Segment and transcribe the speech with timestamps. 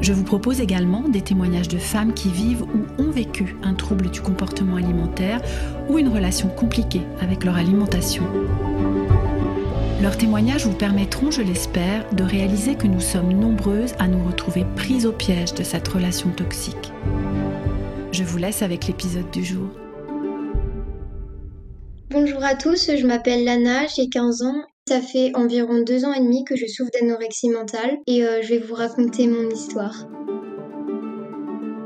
[0.00, 4.10] Je vous propose également des témoignages de femmes qui vivent ou ont vécu un trouble
[4.10, 5.42] du comportement alimentaire
[5.88, 8.24] ou une relation compliquée avec leur alimentation.
[10.00, 14.64] Leurs témoignages vous permettront, je l'espère, de réaliser que nous sommes nombreuses à nous retrouver
[14.74, 16.92] prises au piège de cette relation toxique.
[18.10, 19.68] Je vous laisse avec l'épisode du jour.
[22.10, 26.18] Bonjour à tous, je m'appelle Lana, j'ai 15 ans ça fait environ deux ans et
[26.18, 29.94] demi que je souffre d'anorexie mentale et euh, je vais vous raconter mon histoire.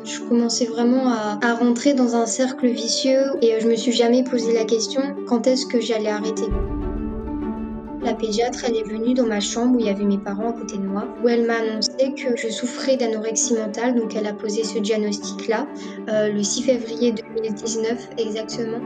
[0.06, 4.24] Je commençais vraiment à, rentrer dans un cercle vicieux et euh, je me suis jamais
[4.24, 6.46] posé la question quand est-ce que j'allais arrêter?
[8.02, 10.52] La pédiatre, elle est venue dans ma chambre où il y avait mes parents à
[10.54, 14.32] côté de moi, où elle m'a annoncé que je souffrais d'anorexie mentale, donc elle a
[14.32, 15.66] posé ce diagnostic-là
[16.08, 18.80] euh, le 6 février 2019 exactement.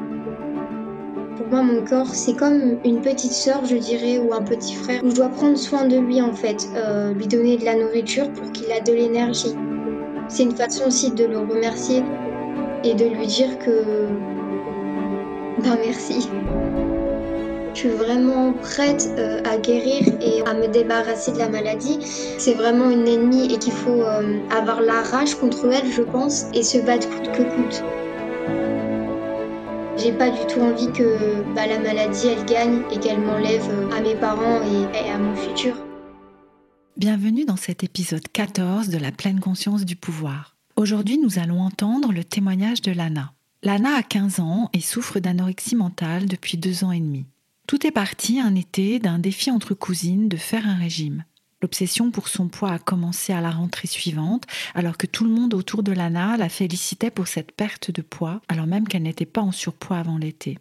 [1.50, 5.08] Moi, mon corps, c'est comme une petite sœur, je dirais, ou un petit frère, où
[5.08, 8.52] je dois prendre soin de lui, en fait, euh, lui donner de la nourriture pour
[8.52, 9.54] qu'il ait de l'énergie.
[10.28, 12.02] C'est une façon aussi de le remercier
[12.84, 14.08] et de lui dire que...
[15.62, 16.28] Ben merci.
[17.72, 21.98] Je suis vraiment prête euh, à guérir et à me débarrasser de la maladie.
[22.36, 26.44] C'est vraiment une ennemie et qu'il faut euh, avoir la rage contre elle, je pense,
[26.52, 27.82] et se battre coûte que coûte.
[30.00, 33.90] J'ai pas du tout envie que bah, la maladie elle gagne et qu'elle m'enlève euh,
[33.90, 35.74] à mes parents et à mon futur.
[36.96, 40.56] Bienvenue dans cet épisode 14 de la pleine conscience du pouvoir.
[40.76, 43.32] Aujourd'hui, nous allons entendre le témoignage de Lana.
[43.64, 47.26] Lana a 15 ans et souffre d'anorexie mentale depuis deux ans et demi.
[47.66, 51.24] Tout est parti un été d'un défi entre cousines de faire un régime.
[51.60, 55.54] L'obsession pour son poids a commencé à la rentrée suivante, alors que tout le monde
[55.54, 59.40] autour de Lana la félicitait pour cette perte de poids, alors même qu'elle n'était pas
[59.40, 60.58] en surpoids avant l'été.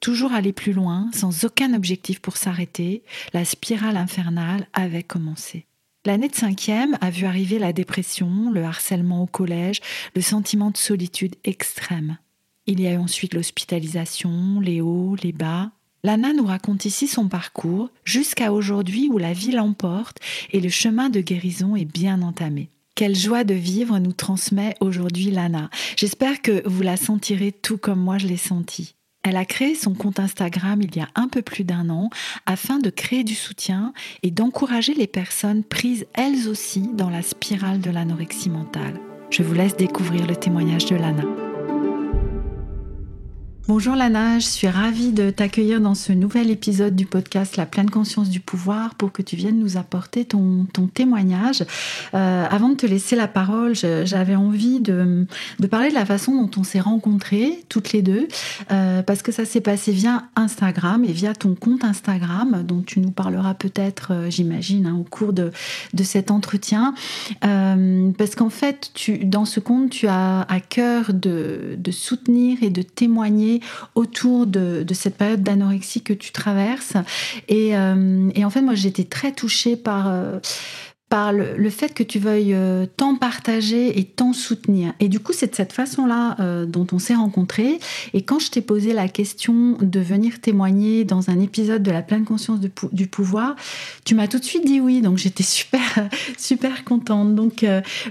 [0.00, 3.02] Toujours aller plus loin, sans aucun objectif pour s'arrêter,
[3.32, 5.66] la spirale infernale avait commencé.
[6.04, 9.80] L'année de cinquième a vu arriver la dépression, le harcèlement au collège,
[10.14, 12.18] le sentiment de solitude extrême.
[12.66, 15.72] Il y a eu ensuite l'hospitalisation, les hauts, les bas,
[16.04, 20.18] Lana nous raconte ici son parcours jusqu'à aujourd'hui où la vie l'emporte
[20.52, 22.70] et le chemin de guérison est bien entamé.
[22.94, 25.68] Quelle joie de vivre nous transmet aujourd'hui Lana.
[25.96, 28.94] J'espère que vous la sentirez tout comme moi je l'ai senti.
[29.22, 32.10] Elle a créé son compte Instagram il y a un peu plus d'un an
[32.46, 33.92] afin de créer du soutien
[34.22, 39.00] et d'encourager les personnes prises elles aussi dans la spirale de l'anorexie mentale.
[39.30, 41.45] Je vous laisse découvrir le témoignage de Lana.
[43.68, 47.90] Bonjour Lana, je suis ravie de t'accueillir dans ce nouvel épisode du podcast La pleine
[47.90, 51.64] conscience du pouvoir pour que tu viennes nous apporter ton, témoignage.
[52.14, 55.26] Euh, avant de te laisser la parole, j'avais envie de,
[55.68, 58.28] parler de la façon dont on s'est rencontrés toutes les deux,
[58.70, 63.00] euh, parce que ça s'est passé via Instagram et via ton compte Instagram, dont tu
[63.00, 65.50] nous parleras peut-être, euh, j'imagine, hein, au cours de,
[66.04, 66.94] cet entretien.
[67.40, 68.92] parce qu'en fait,
[69.24, 73.55] dans ce compte, tu as à cœur de soutenir et de témoigner
[73.94, 76.94] autour de, cette période d'anorexie que tu traverses.
[77.48, 80.10] Et, euh, en fait, moi, j'étais très touchée par...
[81.06, 84.92] Euh, par le, fait que tu veuilles euh, tant partager et tant soutenir.
[85.00, 86.36] Et du coup, c'est de cette façon-là
[86.66, 87.78] dont on s'est rencontrés.
[88.12, 92.02] Et quand je t'ai posé la question de venir témoigner dans un épisode de la
[92.02, 93.56] pleine conscience du, pouvoir,
[94.04, 95.00] tu m'as tout de suite dit oui.
[95.00, 96.08] Donc j'étais super,
[96.38, 97.34] super contente.
[97.34, 97.64] Donc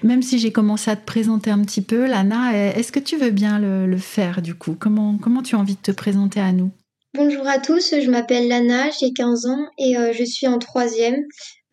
[0.04, 3.32] même si j'ai commencé à te présenter un petit peu, Lana, est-ce que tu veux
[3.32, 4.76] bien le, le faire du coup?
[4.78, 6.72] Comment, comment tu as envie de te présenter à nous?
[7.16, 11.24] Bonjour à tous, je m'appelle Lana, j'ai 15 ans et euh, je suis en troisième.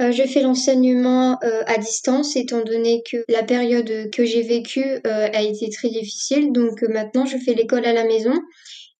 [0.01, 5.01] Euh, je fais l'enseignement euh, à distance étant donné que la période que j'ai vécue
[5.05, 6.53] a été très difficile.
[6.53, 8.35] Donc maintenant, je fais l'école à la maison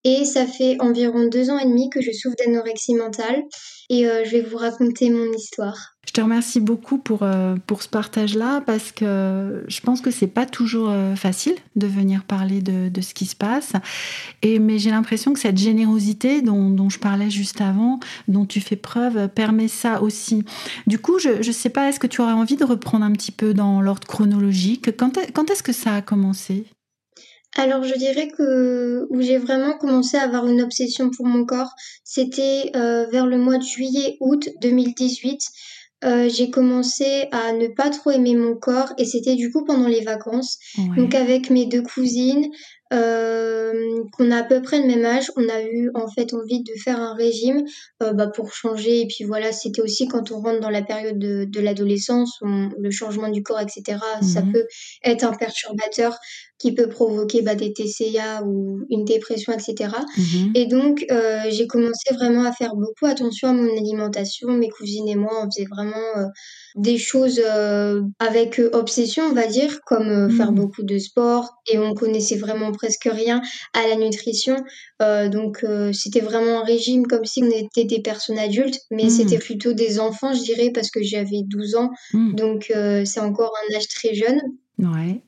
[0.03, 3.43] et ça fait environ deux ans et demi que je souffre d'anorexie mentale
[3.89, 5.93] et je vais vous raconter mon histoire.
[6.05, 10.27] Je te remercie beaucoup pour, euh, pour ce partage-là parce que je pense que c'est
[10.27, 13.71] pas toujours euh, facile de venir parler de, de, ce qui se passe.
[14.41, 18.59] Et, mais j'ai l'impression que cette générosité dont, dont, je parlais juste avant, dont tu
[18.59, 20.43] fais preuve, permet ça aussi.
[20.87, 23.31] Du coup, je ne sais pas, est-ce que tu aurais envie de reprendre un petit
[23.31, 24.97] peu dans l'ordre chronologique?
[24.97, 26.65] Quand, quand est-ce que ça a commencé?
[27.55, 31.73] Alors je dirais que où j'ai vraiment commencé à avoir une obsession pour mon corps,
[32.03, 35.39] c'était euh, vers le mois de juillet-août 2018.
[36.27, 40.01] j'ai commencé à ne pas trop aimer mon corps et c'était du coup pendant les
[40.01, 40.57] vacances.
[40.97, 42.49] Donc avec mes deux cousines,
[42.93, 46.61] euh, qu'on a à peu près le même âge, on a eu en fait envie
[46.61, 47.63] de faire un régime
[48.03, 49.01] euh, bah, pour changer.
[49.01, 52.91] Et puis voilà, c'était aussi quand on rentre dans la période de, de l'adolescence, le
[52.91, 53.97] changement du corps, etc.
[54.21, 54.51] Ça mhm.
[54.53, 54.65] peut
[55.03, 56.17] être un perturbateur
[56.63, 59.93] qui peut provoquer bah, des TCA ou une dépression, etc.
[60.15, 60.51] Mhm.
[60.55, 64.47] Et donc, euh, j'ai commencé vraiment à faire beaucoup attention à mon alimentation.
[64.47, 66.23] Mes cousines et moi, on faisait vraiment euh,
[66.75, 70.59] des choses euh, avec obsession, on va dire, comme faire mhm.
[70.59, 71.49] beaucoup de sport.
[71.69, 73.41] Et on connaissait vraiment presque rien
[73.73, 74.55] à la nutrition.
[75.01, 79.09] donc, c'était vraiment un régime comme si on était des personnes adultes, mais mhm.
[79.09, 81.89] c'était plutôt des enfants, je dirais, parce que j'avais 12 ans.
[82.13, 82.71] Donc,
[83.03, 84.39] c'est encore un âge très jeune.
[84.79, 85.21] Ouais.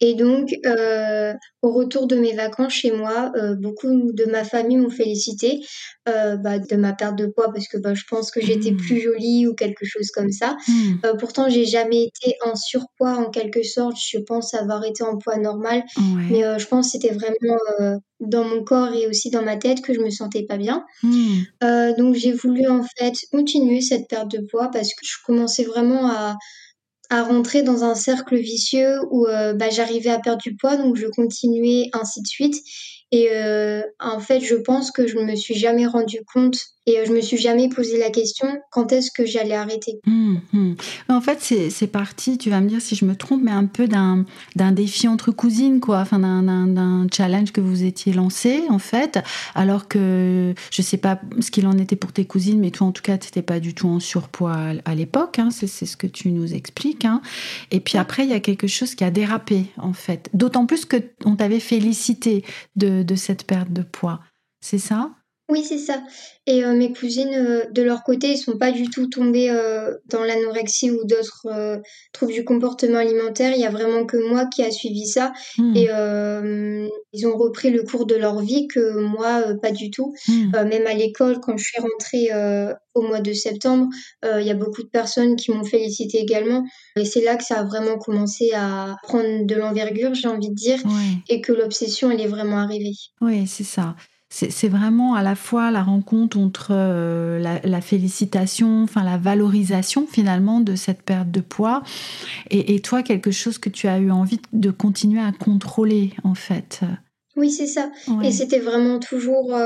[0.00, 1.32] Et donc, euh,
[1.62, 5.60] au retour de mes vacances chez moi, euh, beaucoup de ma famille m'ont félicité
[6.08, 8.76] euh, bah, de ma perte de poids parce que bah, je pense que j'étais mmh.
[8.76, 10.56] plus jolie ou quelque chose comme ça.
[10.68, 11.16] Mmh.
[11.18, 13.96] pourtant, j'ai jamais été en surpoids en quelque sorte.
[13.96, 15.82] Je pense avoir été en poids normal,
[16.30, 19.94] mais je pense que c'était vraiment dans mon corps et aussi dans ma tête que
[19.94, 20.84] je me sentais pas bien.
[21.02, 21.94] Mmh.
[21.96, 26.10] donc, j'ai voulu en fait continuer cette perte de poids parce que je commençais vraiment
[26.10, 26.36] à
[27.10, 30.96] à rentrer dans un cercle vicieux où euh, bah, j'arrivais à perdre du poids, donc
[30.96, 32.56] je continuais ainsi de suite.
[33.12, 36.56] Et euh, en fait, je pense que je ne me suis jamais rendu compte
[36.90, 40.00] et euh, je me suis jamais posé la question quand est-ce que j'allais arrêter?
[40.06, 40.76] Hum, hum.
[41.08, 43.86] En fait, c'est parti, tu vas me dire si je me trompe, mais un peu
[43.86, 44.24] d'un
[44.72, 49.18] défi entre cousines, quoi, enfin d'un challenge que vous étiez lancé, en fait,
[49.54, 52.92] alors que je sais pas ce qu'il en était pour tes cousines, mais toi, en
[52.92, 56.06] tout cas, tu n'étais pas du tout en surpoids à, l'époque, hein, c'est ce que
[56.06, 57.04] tu nous expliques.
[57.04, 57.22] Hein.
[57.70, 60.28] Et puis après, il y a quelque chose qui a dérapé, en fait.
[60.34, 62.44] D'autant plus que on t'avait félicité
[62.76, 64.20] de cette perte de poids.
[64.60, 65.10] C'est ça?
[65.50, 66.02] Oui, c'est ça.
[66.46, 69.94] Et euh, mes cousines, euh, de leur côté, ils sont pas du tout tombées euh,
[70.06, 71.46] dans l'anorexie ou d'autres
[72.12, 73.52] troubles du comportement alimentaire.
[73.54, 75.32] Il y a vraiment que moi qui a suivi ça.
[75.58, 75.76] Hmm.
[75.76, 75.88] Et
[77.12, 80.14] ils ont repris le cours de leur vie que moi, pas du tout.
[80.28, 80.50] Hmm.
[80.68, 82.28] même à l'école, quand je suis rentrée
[82.94, 83.88] au mois de septembre,
[84.24, 86.64] il y a beaucoup de personnes qui m'ont félicité également.
[86.96, 90.54] Et c'est là que ça a vraiment commencé à prendre de l'envergure, j'ai envie de
[90.54, 90.78] dire,
[91.28, 92.94] et que l'obsession, elle est vraiment arrivée.
[93.20, 93.94] Oui, c'est ça
[94.32, 100.60] c'est vraiment à la fois la rencontre entre euh, la, félicitation, enfin la valorisation finalement
[100.60, 101.82] de cette perte de poids,
[102.50, 106.80] et, toi quelque chose que tu as eu envie de continuer à contrôler en fait.
[107.36, 107.90] Oui, c'est ça.
[108.22, 109.64] Et c'était vraiment toujours euh,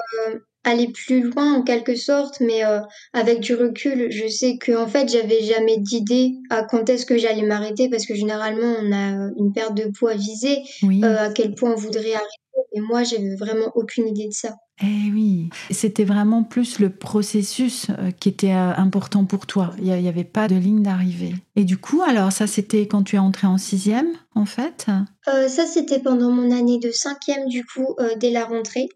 [0.64, 2.80] aller plus loin en quelque sorte, mais euh,
[3.12, 7.18] avec du recul, je sais que en fait j'avais jamais d'idée à quand est-ce que
[7.18, 10.62] j'allais m'arrêter parce que généralement on a une perte de poids visée,
[11.02, 14.56] à quel point on voudrait arrêter et moi, j'avais vraiment aucune idée de ça.
[14.82, 19.70] Eh oui, c'était vraiment plus le processus euh, qui était euh, important pour toi.
[19.78, 21.34] Il n'y avait pas de ligne d'arrivée.
[21.54, 24.86] Et du coup, alors ça, c'était quand tu es entrée en sixième, en fait?
[25.28, 28.88] Euh, Ça, c'était pendant mon année de cinquième, du coup, dès la rentrée.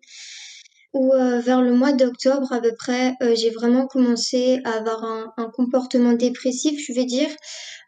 [0.94, 1.12] Ou
[1.44, 6.80] vers le mois d'octobre à peu près, j'ai vraiment commencé à avoir un, comportement dépressif,
[6.86, 7.28] je vais dire,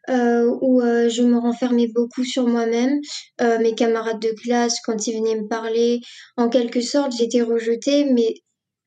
[0.08, 2.98] euh, où euh, je me renfermais beaucoup sur moi-même.
[3.40, 6.00] Euh, mes camarades de classe, quand ils venaient me parler,
[6.36, 8.34] en quelque sorte, j'étais rejetée, mais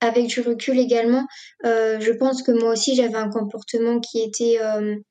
[0.03, 1.25] avec du recul également,
[1.63, 4.59] je pense que moi aussi j'avais un comportement qui était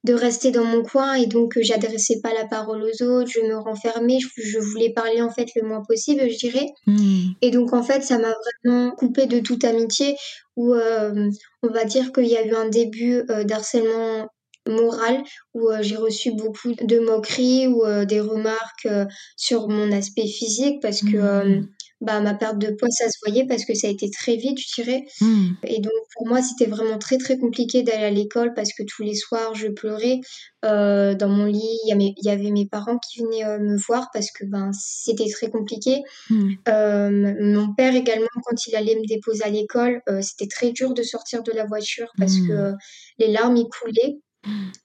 [0.04, 3.56] de rester dans mon coin et donc j'adressais pas la parole aux autres, je me
[3.56, 6.67] renfermais, je, voulais parler en fait le moins possible, je dirais.
[6.86, 7.31] Hmm.
[7.40, 10.17] Et donc en fait ça m'a vraiment coupé de toute amitié
[10.56, 14.28] où on va dire qu'il y a eu un début d'harcèlement
[14.69, 15.22] morale
[15.55, 20.26] où euh, j'ai reçu beaucoup de moqueries ou euh, des remarques euh, sur mon aspect
[20.26, 21.69] physique parce que mmh.
[22.02, 24.58] Bah, ma perte de poids, ça se voyait parce que ça a été très vite,
[24.58, 25.04] je dirais.
[25.20, 25.52] Mmh.
[25.64, 29.02] Et donc, pour moi, c'était vraiment très, très compliqué d'aller à l'école parce que tous
[29.04, 30.20] les soirs, je pleurais.
[30.62, 34.70] dans mon lit, il y, avait mes parents qui venaient me voir parce que ben,
[34.72, 36.02] c'était très compliqué.
[36.28, 36.54] Mmh.
[36.66, 41.42] mon père également, quand il allait me déposer à l'école, c'était très dur de sortir
[41.42, 42.72] de la voiture parce que
[43.18, 44.18] les larmes, y coulaient.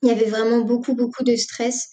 [0.03, 1.89] Il y avait vraiment beaucoup, beaucoup de stress.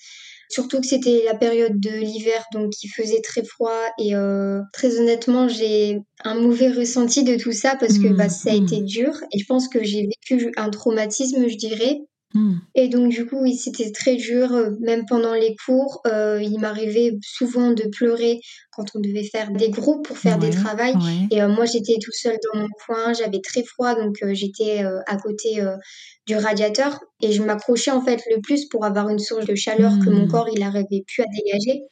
[0.48, 3.80] Surtout que c'était la période de l'hiver, donc il faisait très froid.
[3.98, 8.50] Et euh, très honnêtement, j'ai un mauvais ressenti de tout ça parce que bah, ça
[8.50, 8.62] a mmh.
[8.64, 9.12] été dur.
[9.32, 12.00] Et je pense que j'ai vécu un traumatisme, je dirais.
[12.34, 12.56] Hmm.
[12.74, 16.00] Et donc du coup, oui, c'était très dur, euh, même pendant les cours.
[16.06, 18.40] Euh, il m'arrivait souvent de pleurer
[18.72, 20.96] quand on devait faire des groupes pour faire des travails.
[21.30, 25.16] Et euh, moi, j'étais tout seul dans mon coin, j'avais très froid, donc j'étais à
[25.16, 25.62] côté
[26.26, 29.92] du radiateur et je m'accrochais en fait le plus pour avoir une source de chaleur
[30.04, 30.30] que mon hmm.
[30.30, 31.82] corps il arrivait plus à dégager.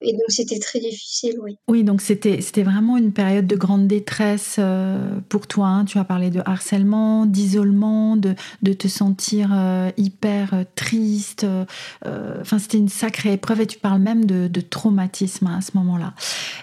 [0.00, 1.56] Et donc c'était très difficile, oui.
[1.66, 5.66] Oui, donc c'était vraiment une période de grande détresse euh, pour toi.
[5.66, 5.84] Hein.
[5.84, 11.46] Tu as parlé de harcèlement, d'isolement, de, de te sentir euh, hyper triste.
[12.04, 16.14] Enfin, c'était une sacrée épreuve et tu parles même de, de traumatisme à ce moment-là.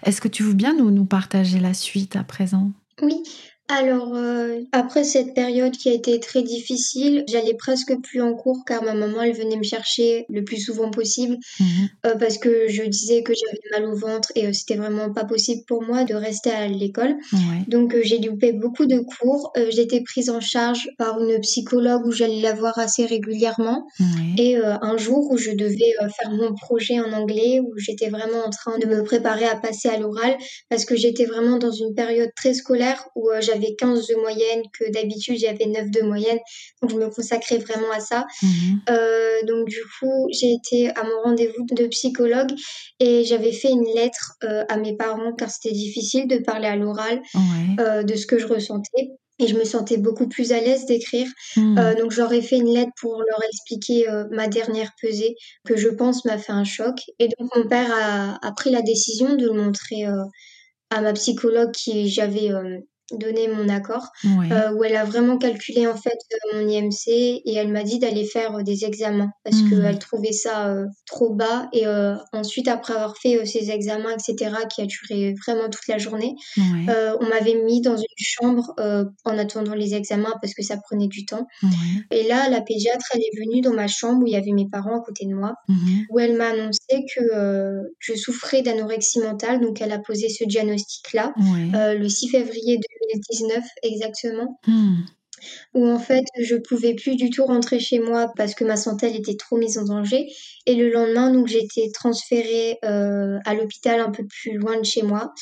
[0.03, 2.71] Est-ce que tu veux bien nous, nous partager la suite à présent?
[3.01, 3.21] Oui,
[3.67, 8.63] alors, euh, après cette période qui a été très difficile, j'allais presque plus en cours
[8.65, 11.89] car ma maman, elle venait me chercher le plus souvent possible Mhm.
[12.05, 15.25] euh, parce que je disais que j'avais mal au ventre et euh, c'était vraiment pas
[15.25, 17.15] possible pour moi de rester à l'école.
[17.33, 17.63] Ouais.
[17.67, 19.51] Donc, euh, j'ai loupé beaucoup de cours.
[19.69, 23.87] J'étais prise en charge par une psychologue où j'allais la voir assez régulièrement.
[23.99, 24.43] Ouais.
[24.43, 28.49] Et un jour où je devais faire mon projet en anglais, où j'étais vraiment en
[28.49, 30.35] train de me préparer à passer à l'oral,
[30.69, 34.63] parce que j'étais vraiment dans une période très scolaire où euh, j'avais 15 de moyenne,
[34.77, 36.39] que d'habitude j'avais 9 de moyenne,
[36.81, 38.25] donc je me consacrais vraiment à ça.
[38.43, 38.79] Mhm.
[38.89, 42.51] Euh, donc du coup, j'ai été à mon rendez-vous de psychologue
[42.99, 46.75] et j'avais fait une lettre euh, à mes parents car c'était difficile de parler à
[46.75, 47.83] l'oral Ouais.
[47.83, 49.09] euh, de ce que je ressentais.
[49.37, 51.27] Et je me sentais beaucoup plus à l'aise d'écrire.
[51.57, 55.35] Euh, donc j'aurais fait une lettre pour leur expliquer euh, ma dernière pesée,
[55.67, 56.95] que je pense m'a fait un choc.
[57.19, 60.23] Et donc mon père a, a pris la décision de le montrer euh,
[60.89, 62.49] à ma psychologue qui j'avais
[63.11, 64.07] donné mon accord,
[64.51, 66.17] euh, où elle a vraiment calculé en fait
[66.53, 67.07] euh, mon IMC
[67.45, 69.69] et elle m'a dit d'aller faire euh, des examens parce Mhm.
[69.81, 71.67] qu'elle trouvait ça euh, trop bas.
[71.71, 75.97] Et euh, ensuite, après avoir fait ces examens, etc., qui a duré vraiment toute la
[75.99, 78.73] journée, on m'avait mis dans une chambre
[79.25, 81.45] en attendant les examens parce que ça prenait du temps.
[82.11, 84.67] Et là, la pédiatre, elle est venue dans ma chambre où il y avait mes
[84.71, 86.05] parents à côté de moi, Mhm.
[86.09, 87.21] où elle m'a annoncé que
[87.99, 89.59] je souffrais d'anorexie mentale.
[89.61, 91.33] Donc, elle a posé ce diagnostic-là
[91.93, 92.77] le 6 février
[93.13, 95.05] 2019 exactement, Mhm.
[95.75, 99.07] où en fait, je pouvais plus du tout rentrer chez moi parce que ma santé,
[99.07, 100.27] elle était trop mise en danger.
[100.65, 104.85] Et le lendemain, donc, j'ai été transférée euh, à l'hôpital un peu plus loin de
[104.85, 105.33] chez moi,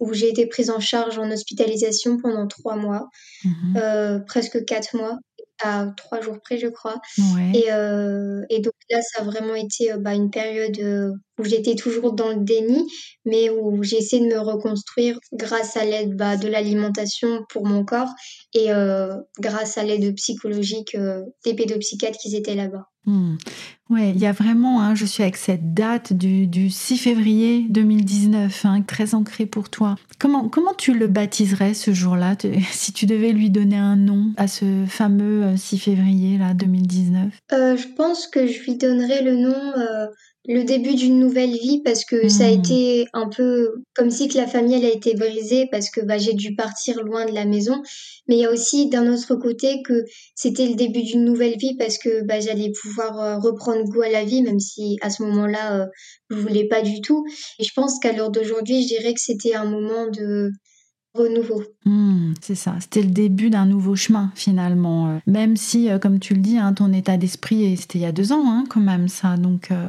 [0.00, 3.08] où j'ai été prise en charge en hospitalisation pendant trois mois,
[3.44, 3.76] Mhm.
[3.78, 5.18] euh, presque quatre mois,
[5.62, 7.00] à trois jours près, je crois.
[7.34, 7.52] Ouais.
[7.54, 11.44] Et, euh, et donc là, ça a vraiment été euh, bah, une période euh, où
[11.44, 12.86] j'étais toujours dans le déni,
[13.24, 17.84] mais où j'ai essayé de me reconstruire grâce à l'aide bah, de l'alimentation pour mon
[17.84, 18.12] corps
[18.54, 22.86] et euh, grâce à l'aide psychologique euh, des pédopsychiatres qui étaient là-bas.
[23.06, 23.36] Hmm.
[23.88, 27.64] Ouais, il y a vraiment, hein, je suis avec cette date du, du 6 février
[27.70, 29.94] 2019, hein, très ancrée pour toi.
[30.18, 32.34] Comment, comment tu le baptiserais ce jour-là,
[32.72, 37.32] si tu devais lui donner un nom à ce fameux euh, 6 février là, 2019
[37.52, 40.06] Euh, je pense que je lui donnerai le nom euh,
[40.48, 42.58] le début d'une nouvelle vie parce que ça a Mhm.
[42.60, 46.18] été un peu comme si que la famille elle a été brisée parce que bah,
[46.18, 47.82] j'ai dû partir loin de la maison.
[48.28, 50.04] Mais il y a aussi d'un autre côté que
[50.36, 54.08] c'était le début d'une nouvelle vie parce que bah, j'allais pouvoir euh, reprendre goût à
[54.08, 55.86] la vie même si à ce moment-là euh,
[56.30, 57.24] je voulais pas du tout.
[57.58, 60.50] Et je pense qu'à l'heure d'aujourd'hui je dirais que c'était un moment de
[61.16, 61.62] renouveau.
[61.84, 65.08] Hmm, c'est ça, c'était le début d'un nouveau chemin finalement.
[65.08, 68.06] euh, Même si, euh, comme tu le dis, hein, ton état d'esprit, c'était il y
[68.06, 69.36] a deux ans hein, quand même ça.
[69.36, 69.88] Donc, euh,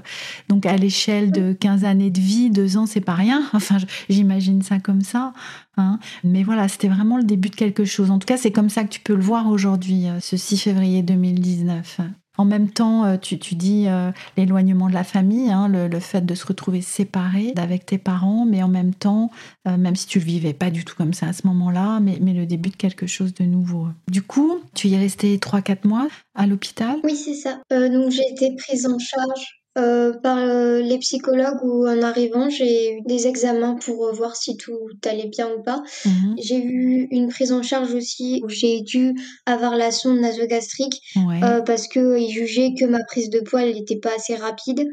[0.50, 3.44] donc à l'échelle de 15 années de vie, deux ans, c'est pas rien.
[3.54, 3.78] Enfin,
[4.10, 5.34] j'imagine ça comme ça.
[5.78, 6.00] hein.
[6.24, 8.12] Mais voilà, c'était vraiment le début de quelque chose.
[8.12, 11.02] En tout cas, c'est comme ça que tu peux le voir aujourd'hui, ce 6 février
[11.04, 12.00] 2019.
[12.38, 16.00] En même temps, euh, tu, tu dis euh, l'éloignement de la famille, hein, le, le
[16.00, 19.32] fait de se retrouver séparé avec tes parents, mais en même temps,
[19.68, 22.18] euh, même si tu le vivais pas du tout comme ça à ce moment-là, mais,
[22.22, 23.88] mais le début de quelque chose de nouveau.
[24.10, 26.98] Du coup, tu y es resté 3-4 mois à l'hôpital?
[27.04, 27.60] Oui, c'est ça.
[27.70, 32.96] Donc j'ai été prise en charge euh, par euh, les psychologues où en arrivant j'ai
[32.96, 35.84] eu des examens pour euh, voir si tout allait bien ou pas.
[36.06, 36.36] Mhm.
[36.40, 39.14] J'ai eu une prise en charge aussi où j'ai dû
[39.46, 41.44] avoir la sonde nasogastrique Ouais.
[41.44, 44.88] euh, parce que ils jugeaient que ma prise de poids n'était pas assez rapide,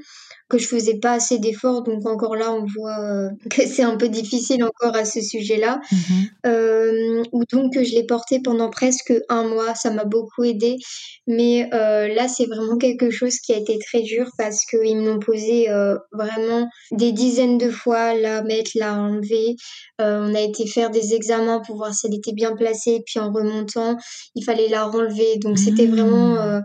[0.57, 1.83] que je faisais pas assez d'efforts.
[1.83, 5.81] Donc encore là on voit euh, que c'est un peu difficile encore à ce sujet-là.
[5.91, 6.27] Mhm.
[6.47, 10.77] Euh, ou donc je l'ai porté pendant presque un mois, ça m'a beaucoup aidé.
[11.27, 15.19] Mais euh, là, c'est vraiment quelque chose qui a été très dur parce qu'ils m'ont
[15.19, 19.57] posé euh, vraiment des dizaines de fois la mettre, la enlever.
[19.99, 23.33] On a été faire des examens pour voir si elle était bien placée, puis en
[23.33, 23.97] remontant,
[24.35, 25.39] il fallait la renlever.
[25.39, 26.61] Donc c'était vraiment euh,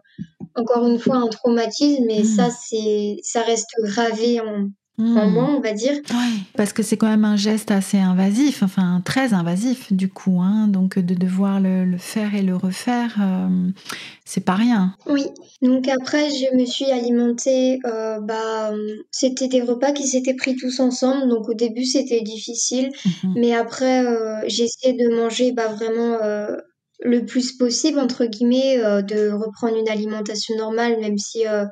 [0.56, 2.25] encore une fois un traumatisme, mais Mmh.
[2.25, 4.70] ça c'est ça reste gravé en, en
[5.01, 5.32] Hmm.
[5.32, 5.94] moi, on va dire.
[5.94, 10.41] Ouais, parce que c'est quand même un geste assez invasif, enfin très invasif du coup,
[10.41, 13.70] hein, donc de devoir le, le faire et le refaire, euh,
[14.25, 14.96] c'est pas rien.
[15.08, 15.24] Oui,
[15.62, 18.72] donc après je me suis alimentée, euh, bah,
[19.10, 23.34] c'était des repas qui s'étaient pris tous ensemble, donc au début c'était difficile, Mhm.
[23.38, 26.58] mais après euh, j'ai essayé de manger bah, vraiment euh,
[27.01, 31.65] le plus possible, entre guillemets, euh, de reprendre une alimentation normale, même si euh,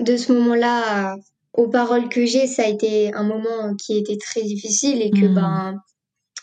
[0.00, 1.16] de ce moment-là
[1.54, 5.26] aux paroles que j'ai, ça a été un moment qui était très difficile et que
[5.26, 5.34] Hmm.
[5.34, 5.74] ben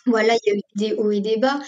[0.08, 1.60] voilà, il y a eu des hauts et des bas,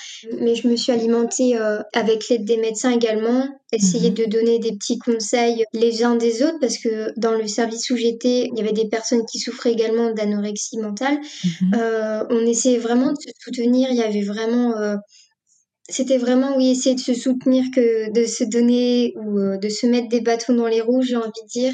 [0.42, 4.16] mais je me suis alimentée euh, avec l'aide des médecins également, essayer Mhm.
[4.16, 7.98] de donner des petits conseils les uns des autres parce que dans le service où
[7.98, 11.20] j'étais, il y avait des personnes qui souffraient également d'anorexie mentale.
[11.76, 14.96] Euh, on essayait vraiment de se soutenir, il y avait vraiment euh,
[15.90, 19.86] c'était vraiment oui essayer de se soutenir que de se donner ou euh, de se
[19.88, 21.74] mettre des bâtons dans les roues j'ai envie de dire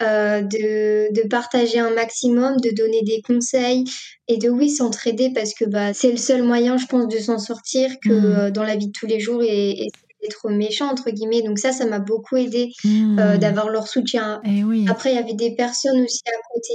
[0.00, 3.84] euh, de, de partager un maximum de donner des conseils
[4.28, 7.38] et de oui s'entraider parce que bah c'est le seul moyen je pense de s'en
[7.38, 8.24] sortir que Mm.
[8.24, 9.88] euh, dans la vie de tous les jours et, et
[10.22, 12.70] d'être méchant entre guillemets donc ça ça m'a beaucoup aidé
[13.18, 14.84] euh, d'avoir leur soutien Eh oui.
[14.88, 16.74] après il y avait des personnes aussi à côté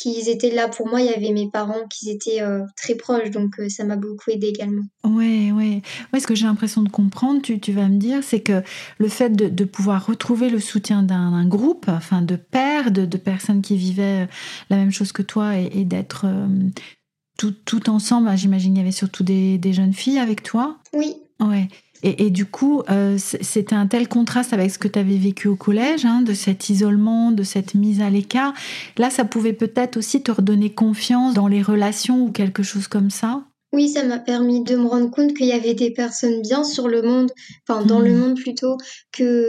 [0.00, 3.30] qui étaient là pour moi il y avait mes parents qui étaient euh, très proches
[3.30, 5.82] donc euh, ça m'a beaucoup aidé également Ouais, ouais.
[6.12, 8.62] Ouais, ce que j'ai l'impression de comprendre, tu, tu vas me dire, c'est que
[8.98, 13.16] le fait de, de pouvoir retrouver le soutien d'un groupe, enfin de pairs, de, de
[13.16, 14.26] personnes qui vivaient euh,
[14.68, 16.46] la même chose que toi et, et d'être euh,
[17.38, 20.78] tout, tout ensemble, ah, j'imagine qu'il y avait surtout des, des jeunes filles avec toi.
[20.92, 21.68] oui Ouais.
[22.02, 25.48] Et, et du coup, euh, c'était un tel contraste avec ce que tu avais vécu
[25.48, 28.54] au collège, hein, de cet isolement, de cette mise à l'écart.
[28.98, 33.10] Là, ça pouvait peut-être aussi te redonner confiance dans les relations ou quelque chose comme
[33.10, 33.44] ça?
[33.72, 36.88] Oui, ça m'a permis de me rendre compte qu'il y avait des personnes bien sur
[36.88, 37.30] le monde,
[37.68, 38.18] enfin dans le Mhm.
[38.18, 38.76] monde plutôt,
[39.12, 39.48] que,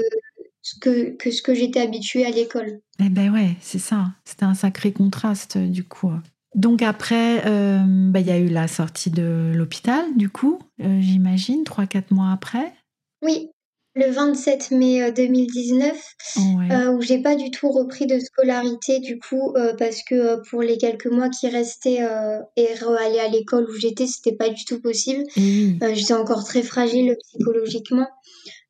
[0.79, 2.81] que, que ce que j'étais habituée à l'école.
[3.03, 4.09] Eh ben ouais, c'est ça.
[4.25, 6.11] C'était un sacré contraste du coup.
[6.55, 10.99] Donc après, euh, bah, il y a eu la sortie de l'hôpital, du coup, euh,
[10.99, 12.73] j'imagine, 3-4 mois après.
[13.21, 13.49] Oui,
[13.95, 15.95] le 27 mai euh, 2019,
[16.57, 16.71] Ouais.
[16.73, 20.37] euh, où j'ai pas du tout repris de scolarité du coup, euh, parce que euh,
[20.49, 22.67] pour les quelques mois qui restaient euh, et
[22.99, 25.23] aller à l'école où j'étais, c'était pas du tout possible.
[25.37, 28.07] Euh, j'étais encore très fragile psychologiquement.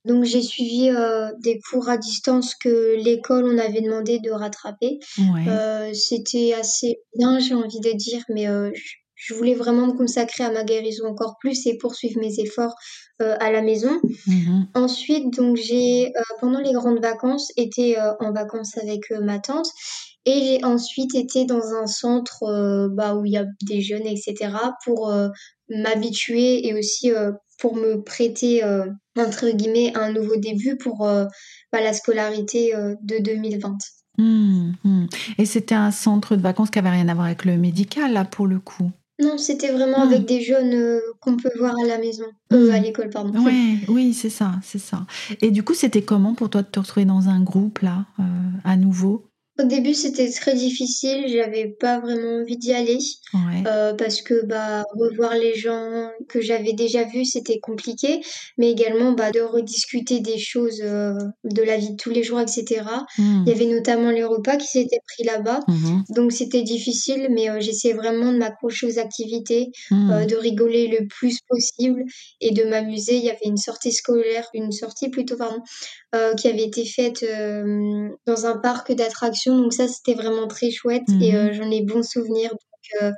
[0.06, 5.00] Donc j'ai suivi euh, des cours à distance que l'école on avait demandé de rattraper.
[5.18, 5.48] Ouais.
[5.48, 10.44] Euh, c'était assez bien, j'ai envie de dire, mais euh, je- voulais vraiment me consacrer
[10.44, 12.74] à ma guérison encore plus et poursuivre mes efforts
[13.22, 14.02] euh, à la maison.
[14.26, 14.68] Mhm.
[14.74, 19.68] Ensuite, donc j'ai euh, pendant les grandes vacances été euh, en vacances avec ma tante
[20.26, 24.08] et j'ai ensuite été dans un centre euh, bah, où il y a des jeunes,
[24.08, 24.74] etc.
[24.84, 25.30] pour euh,
[25.70, 28.86] m'habituer et aussi euh, pour me prêter euh,
[29.18, 31.26] entre guillemets un nouveau début pour euh,
[31.72, 33.78] bah, la scolarité euh, de 2020.
[34.18, 35.08] Mhm, mhm.
[35.38, 38.26] Et c'était un centre de vacances qui avait rien à voir avec le médical, là,
[38.26, 38.92] pour le coup?
[39.22, 40.08] Non, c'était vraiment Hmm.
[40.10, 42.72] avec des jeunes euh, qu'on peut voir à la maison, Hmm.
[42.72, 43.38] à l'école, pardon.
[43.44, 45.06] Ouais, oui, c'est ça, c'est ça.
[45.42, 48.06] Et du coup, c'était comment pour toi de te retrouver dans un groupe, là,
[48.64, 49.31] à nouveau?
[49.62, 52.98] Au début, c'était très difficile, j'avais pas vraiment envie d'y aller.
[53.34, 53.64] Ouais.
[53.68, 58.20] Euh, parce que bah revoir les gens que j'avais déjà vus c'était compliqué
[58.58, 62.42] mais également bah de rediscuter des choses euh, de la vie de tous les jours
[62.42, 62.82] etc
[63.18, 63.44] Mhm.
[63.46, 66.04] il y avait notamment les repas qui s'étaient pris là-bas Mhm.
[66.10, 70.12] donc c'était difficile mais euh, j'essayais vraiment de m'accrocher aux activités Mhm.
[70.12, 72.04] euh, de rigoler le plus possible
[72.42, 75.60] et de m'amuser il y avait une sortie scolaire une sortie plutôt pardon
[76.38, 77.24] qui avait été faite
[78.28, 81.36] dans un parc d'attractions donc ça c'était vraiment très chouette et Mhm.
[81.38, 83.12] euh, j'en ai bons souvenirs donc euh,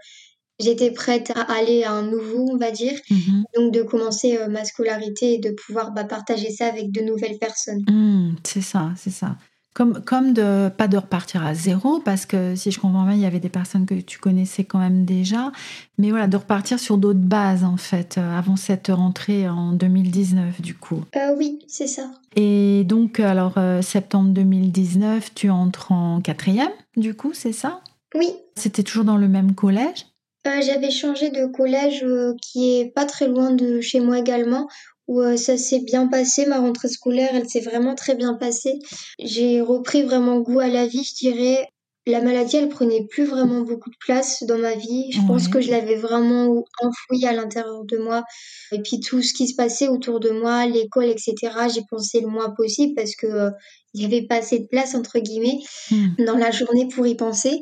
[0.60, 3.44] J'étais prête à aller à un nouveau, on va dire, Mhm.
[3.56, 7.40] donc de commencer euh, ma scolarité et de pouvoir bah, partager ça avec de nouvelles
[7.40, 7.84] personnes.
[7.90, 9.36] Mhm, c'est ça, c'est ça.
[9.74, 13.22] Comme, comme de pas de repartir à zéro, parce que si je comprends bien, il
[13.22, 15.52] y avait des personnes que tu connaissais quand même déjà,
[15.98, 20.62] mais voilà, de repartir sur d'autres bases en fait, euh, avant cette rentrée en 2019
[20.62, 21.04] du coup.
[21.16, 22.12] Euh, oui, c'est ça.
[22.36, 27.82] Et donc, alors, euh, septembre 2019, tu entres en quatrième, du coup, c'est ça?
[28.16, 30.06] Oui, C'était toujours dans le même collège?
[30.46, 32.06] Euh, j'avais changé de collège
[32.42, 34.68] qui est pas très loin de chez moi également,
[35.08, 36.46] où euh, ça s'est bien passé.
[36.46, 38.80] Ma rentrée scolaire, elle s'est vraiment très bien passée.
[39.20, 41.68] J'ai repris vraiment goût à la vie, je dirais.
[42.06, 45.12] La maladie, elle prenait plus vraiment beaucoup de place dans ma vie.
[45.12, 45.52] Je pense Ouais.
[45.52, 48.24] que je l'avais vraiment enfouie à l'intérieur de moi.
[48.72, 51.34] Et puis tout ce qui se passait autour de moi, l'école, etc.,
[51.74, 53.50] j'ai pensé le moins possible parce que euh,
[53.96, 55.60] il y avait pas assez de place, entre guillemets,
[55.92, 57.60] Mhm, dans la journée pour y penser.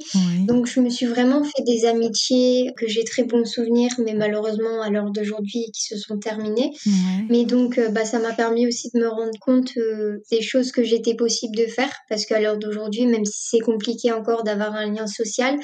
[0.48, 4.82] Donc je me suis vraiment fait des amitiés que j'ai très bons souvenirs, mais malheureusement
[4.82, 6.72] à l'heure d'aujourd'hui qui se sont terminées.
[6.86, 7.26] Ouais.
[7.30, 10.72] Mais donc euh, bah, ça m'a permis aussi de me rendre compte euh, des choses
[10.72, 14.74] que j'étais possible de faire, parce qu'à l'heure d'aujourd'hui, même si c'est compliqué encore d'avoir
[14.74, 15.60] un lien social,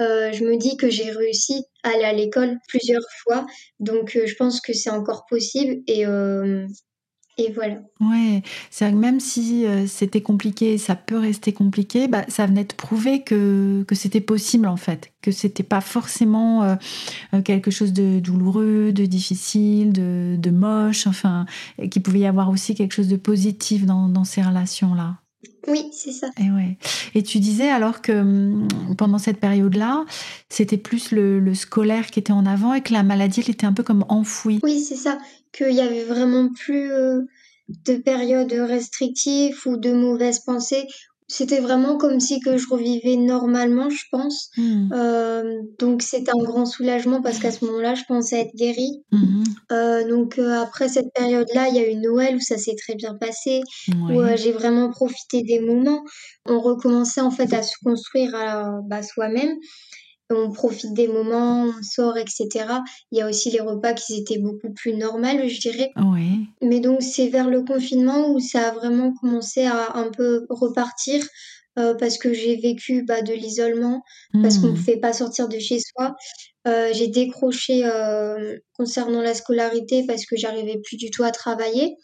[0.00, 3.46] euh, je me dis que j'ai réussi à aller à l'école plusieurs fois,
[3.80, 6.66] donc euh, je pense que c'est encore possible et euh,
[7.38, 7.80] et voilà.
[8.00, 13.24] Ouais, c'est même si c'était compliqué, ça peut rester compliqué, bah, ça venait de prouver
[13.24, 16.78] que, que c'était possible en fait, que c'était pas forcément
[17.44, 21.44] quelque chose de douloureux, de difficile, de, de moche, enfin,
[21.90, 25.18] qu'il pouvait y avoir aussi quelque chose de positif dans, dans ces relations-là.
[25.66, 26.28] Oui, c'est ça.
[26.38, 26.78] Et, ouais.
[27.14, 30.04] et tu disais alors que hum, pendant cette période-là,
[30.48, 33.72] c'était plus le, scolaire qui était en avant et que la maladie, elle était un
[33.72, 34.60] peu comme enfouie.
[34.62, 35.18] Oui, c'est ça.
[35.52, 37.22] Qu'il y avait vraiment plus euh,
[37.68, 40.86] de périodes restrictives ou de mauvaises pensées
[41.28, 44.50] c'était vraiment comme si que je revivais normalement, je pense.
[44.56, 44.92] Hmm.
[44.92, 45.42] Euh,
[45.78, 49.02] donc c'est un grand soulagement parce qu'à ce moment-là, je pensais être guérie.
[49.10, 49.42] Hmm.
[49.72, 52.94] Euh, donc euh, après cette période-là, il y a eu Noël où ça s'est très
[52.94, 56.04] bien passé, où j'ai vraiment profité des moments.
[56.46, 59.56] On recommençait en fait à se construire à bah, soi-même
[60.30, 62.66] on profite des moments, on sort, etc.
[63.12, 65.90] Il y a aussi les repas qui étaient beaucoup plus normaux, je dirais.
[65.96, 66.46] Oui.
[66.62, 71.22] Mais donc c'est vers le confinement où ça a vraiment commencé à un peu repartir.
[71.78, 74.02] Euh, parce que j'ai vécu bah, de l'isolement,
[74.40, 74.76] parce qu'on ne hmm.
[74.76, 76.16] pouvait pas sortir de chez soi.
[76.66, 81.96] Euh, j'ai décroché euh, concernant la scolarité parce que j'arrivais plus du tout à travailler,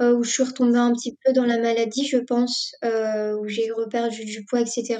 [0.00, 4.24] où je suis retombée un petit peu dans la maladie, je pense, où j'ai reperdu
[4.24, 4.98] du poids, etc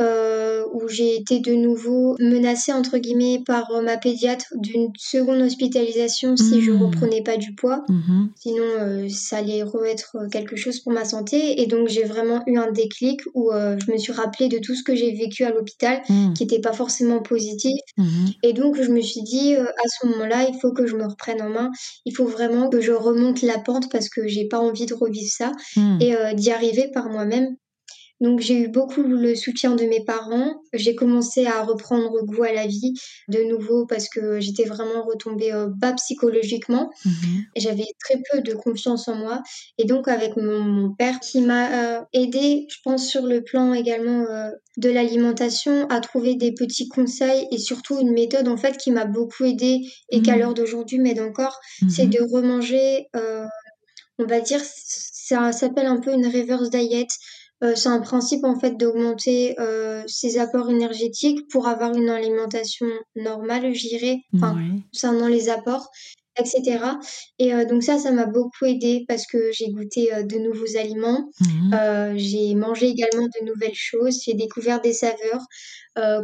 [0.00, 5.40] euh, où j'ai été de nouveau menacée entre guillemets par euh, ma pédiatre d'une seconde
[5.40, 6.82] hospitalisation si je je mmh.
[6.82, 7.84] reprenais pas du poids.
[7.88, 8.26] Mmh.
[8.36, 11.60] Sinon, euh, ça allait re-être quelque chose pour ma santé.
[11.60, 14.74] Et donc, j'ai vraiment eu un déclic où euh, je me suis rappelée de tout
[14.74, 16.32] ce que j'ai vécu à l'hôpital, mmh.
[16.32, 17.78] qui n'était pas forcément positif.
[18.42, 21.42] Et donc, je me suis dit, à ce moment-là, il faut que je me reprenne
[21.42, 21.70] en main.
[22.04, 25.30] Il faut vraiment que je remonte la pente parce que j'ai pas envie de revivre
[25.30, 25.52] ça
[26.00, 27.56] et d'y arriver par moi-même
[28.24, 30.54] donc j'ai eu beaucoup le soutien de mes parents.
[30.72, 32.94] J'ai commencé à reprendre goût à la vie
[33.28, 36.90] de nouveau parce que j'étais vraiment retombée euh, bas psychologiquement.
[37.04, 37.44] Mhm.
[37.54, 39.42] J'avais très peu de confiance en moi.
[39.76, 44.24] Et donc avec mon, père qui m'a euh, aidé, je pense sur le plan également
[44.30, 48.90] euh, de l'alimentation, à trouver des petits conseils et surtout une méthode en fait qui
[48.90, 50.38] m'a beaucoup aidé et qu'à mhm.
[50.38, 51.60] l'heure d'aujourd'hui m'aide encore,
[51.90, 52.10] c'est mhm.
[52.10, 53.06] de remanger,
[54.18, 57.08] on va dire, ça s'appelle un peu une reverse diet.
[57.64, 62.86] Euh, c'est un principe en fait d'augmenter euh, ses apports énergétiques pour avoir une alimentation
[63.16, 64.56] normale, je dirais, enfin,
[64.92, 65.88] concernant les apports,
[66.38, 66.78] etc.
[67.38, 71.30] Et euh, donc ça, ça m'a beaucoup aidé parce que j'ai goûté de nouveaux aliments,
[71.40, 72.16] mmh.
[72.16, 75.46] j'ai mangé également de nouvelles choses, j'ai découvert des saveurs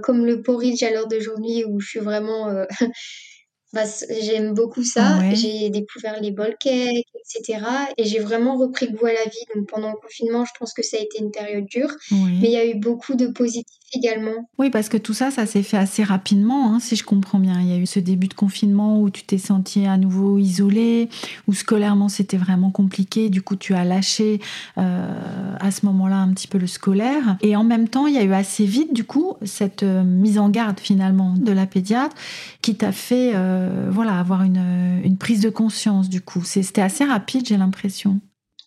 [0.02, 2.48] comme le porridge à l'heure d'aujourd'hui où je suis vraiment
[3.72, 3.82] Bah,
[4.22, 5.18] j'aime beaucoup ça.
[5.32, 7.64] J'ai découvert les bol cakes, etc.
[7.96, 9.44] Et j'ai vraiment repris goût à la vie.
[9.54, 11.90] Donc pendant le confinement, je pense que ça a été une période dure.
[12.10, 14.48] Mais il y a eu beaucoup de positifs également.
[14.58, 17.60] Oui, parce que tout ça, ça s'est fait assez rapidement, hein, si je comprends bien.
[17.60, 21.08] Il y a eu ce début de confinement où tu t'es senti à nouveau isolé,
[21.48, 23.30] où scolairement c'était vraiment compliqué.
[23.30, 24.40] Du coup, tu as lâché
[24.78, 27.36] euh, à ce moment-là un petit peu le scolaire.
[27.42, 30.38] Et en même temps, il y a eu assez vite, du coup, cette euh, mise
[30.38, 32.16] en garde finalement de la pédiatre
[32.62, 33.59] qui t'a fait euh,
[33.90, 36.42] voilà, avoir une, une prise de conscience, du coup.
[36.44, 38.20] C'était assez rapide, j'ai l'impression.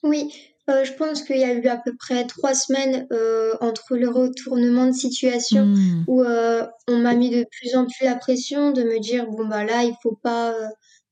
[0.03, 0.29] Oui,
[0.69, 4.07] euh, je pense qu'il y a eu à peu près trois semaines euh, entre le
[4.07, 6.05] retournement de situation hmm.
[6.07, 9.45] où euh, on m'a mis de plus en plus la pression de me dire bon
[9.45, 10.53] bah là il faut pas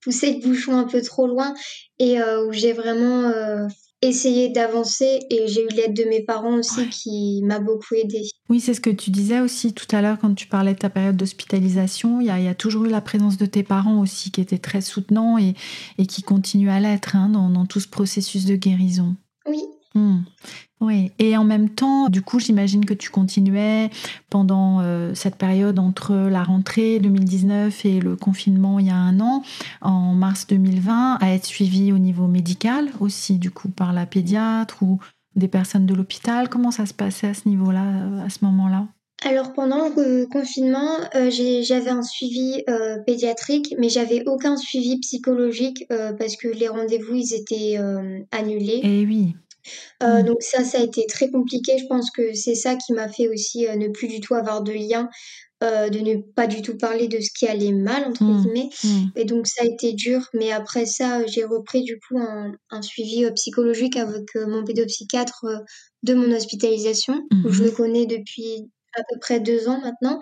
[0.02, 1.54] pousser le bouchon un peu trop loin
[2.00, 3.30] et où j'ai vraiment
[4.02, 8.24] essayé d'avancer et j'ai eu l'aide de mes parents aussi qui m'a beaucoup aidée.
[8.50, 10.90] Oui, c'est ce que tu disais aussi tout à l'heure quand tu parlais de ta
[10.90, 12.20] période d'hospitalisation.
[12.20, 15.38] Il, y, a, toujours eu la présence de tes parents aussi qui étaient très soutenants
[15.38, 15.54] et,
[15.98, 19.16] et qui continuent à l'être hein, dans, dans tout ce processus de guérison.
[19.48, 19.64] Oui.
[19.94, 20.20] Hmm.
[20.80, 23.90] Oui, et en même temps, du coup, j'imagine que tu continuais
[24.30, 29.20] pendant euh, cette période entre la rentrée 2019 et le confinement il y a un
[29.20, 29.44] an,
[29.82, 34.82] en mars 2020, à être suivi au niveau médical aussi, du coup, par la pédiatre
[34.82, 35.00] ou
[35.36, 36.50] des personnes de l'hôpital.
[36.50, 38.88] Comment ça se passait à ce niveau-là, euh, à ce moment-là?
[39.24, 45.86] Alors pendant le confinement, euh, j'avais un suivi euh, pédiatrique, mais j'avais aucun suivi psychologique
[45.92, 47.78] euh, parce que les rendez-vous ils étaient
[48.32, 48.82] annulés.
[48.84, 49.36] Eh oui.
[50.02, 50.24] Mm.
[50.24, 51.78] Donc ça, ça a été très compliqué.
[51.78, 54.72] Je pense que c'est ça qui m'a fait aussi ne plus du tout avoir de
[54.72, 55.10] lien,
[55.62, 58.42] de ne pas du tout parler de ce qui allait mal entre mm.
[58.42, 58.70] guillemets.
[58.84, 59.06] Mm.
[59.16, 60.28] Et donc ça a été dur.
[60.34, 65.46] Mais après ça, j'ai repris du coup un, un suivi psychologique avec mon pédopsychiatre
[66.04, 70.20] de mon hospitalisation, où je le connais depuis à peu près deux ans maintenant.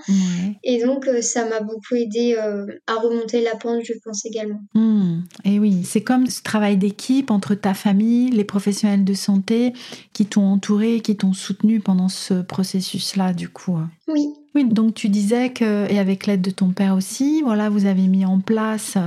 [0.63, 4.61] Et donc, euh, ça m'a beaucoup aidé euh, à remonter la pente, je pense également.
[4.73, 5.21] Hmm.
[5.45, 9.73] Et oui, c'est comme ce travail d'équipe entre ta famille, les professionnels de santé
[10.13, 13.77] qui t'ont entouré, qui t'ont soutenu pendant ce processus-là, du coup.
[14.07, 14.29] Oui.
[14.55, 18.07] Oui, donc tu disais que, et avec l'aide de ton père aussi, voilà, vous avez
[18.07, 18.97] mis en place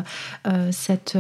[0.46, 1.16] euh, cette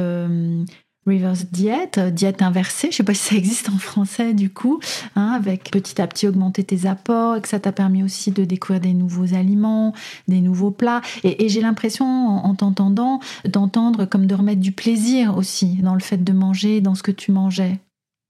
[1.06, 4.80] reverse diet, euh, diète inversée, je sais pas si ça existe en français du coup,
[5.16, 8.44] hein, avec petit à petit augmenter tes apports et que ça t'a permis aussi de
[8.44, 9.94] découvrir des nouveaux aliments,
[10.28, 11.00] des nouveaux plats.
[11.24, 16.22] Et, j'ai l'impression, en, t'entendant, d'entendre comme de remettre du plaisir aussi dans le fait
[16.22, 17.80] de manger, dans ce que tu mangeais.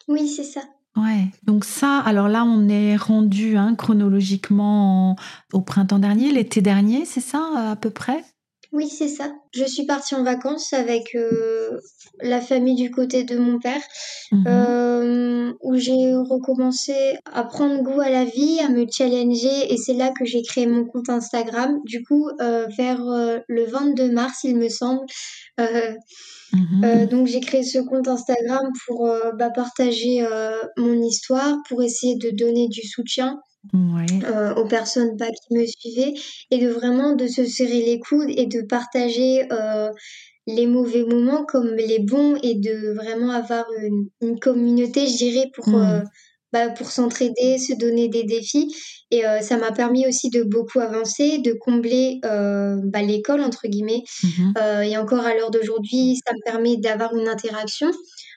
[0.08, 0.62] Oui, c'est ça.
[0.96, 1.28] Ouais.
[1.44, 5.16] Donc ça, alors là, on est rendu hein, chronologiquement
[5.52, 8.24] au printemps dernier, l'été dernier, c'est ça à peu près?
[8.72, 9.30] Oui, c'est ça.
[9.52, 11.78] Je suis partie en vacances avec euh,
[12.22, 13.82] la famille du côté de mon père,
[14.32, 14.44] Mhm.
[14.48, 16.94] euh, où j'ai recommencé
[17.30, 20.66] à prendre goût à la vie, à me challenger, et c'est là que j'ai créé
[20.66, 21.80] mon compte Instagram.
[21.84, 23.00] Du coup, euh, vers
[23.46, 25.04] le 22 mars, il me semble.
[26.54, 27.06] Mhm.
[27.08, 29.08] donc j'ai créé ce compte Instagram pour
[29.38, 30.26] bah, partager
[30.78, 33.38] mon histoire, pour essayer de donner du soutien
[33.72, 34.24] Ouais.
[34.24, 36.14] euh, aux personnes bah, qui me suivaient
[36.50, 39.90] et de vraiment de se serrer les coudes et de partager euh,
[40.46, 45.50] les mauvais moments comme les bons et de vraiment avoir une, une communauté, je dirais,
[45.54, 45.74] pour, Mm.
[45.76, 46.00] euh,
[46.52, 48.74] bah, pour s'entraider, se donner des défis.
[49.10, 54.02] Et ça m'a permis aussi de beaucoup avancer, de combler bah, l'école, entre guillemets.
[54.58, 57.90] Euh, et encore à l'heure d'aujourd'hui, ça me permet d'avoir une interaction.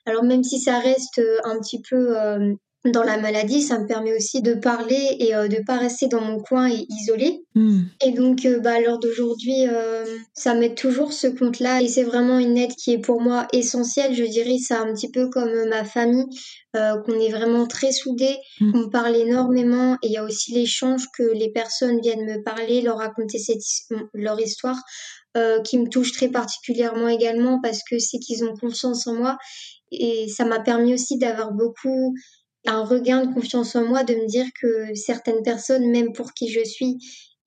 [0.06, 2.54] Alors même si ça reste un petit peu euh,
[2.92, 6.22] dans la maladie, ça me permet aussi de parler et euh, de pas rester dans
[6.22, 7.44] mon coin et isolé.
[7.56, 7.84] Mm.
[8.06, 11.82] Et donc, euh, bah, à l'heure d'aujourd'hui, euh, ça m'aide toujours ce compte-là.
[11.82, 14.14] Et c'est vraiment une aide qui est pour moi essentielle.
[14.14, 16.26] Je dirais, c'est un petit peu comme euh, ma famille,
[16.74, 18.72] qu'on est vraiment très soudés, Mm.
[18.74, 19.94] qu'on parle énormément.
[20.04, 23.62] Et il y a aussi l'échange que les personnes viennent me parler, leur raconter cette,
[24.14, 24.78] leur histoire,
[25.66, 29.38] qui me touche très particulièrement également parce que c'est qu'ils ont confiance en moi.
[29.92, 32.14] Et ça m'a permis aussi d'avoir beaucoup
[32.68, 36.50] un regain de confiance en moi, de me dire que certaines personnes, même pour qui
[36.50, 36.98] je suis,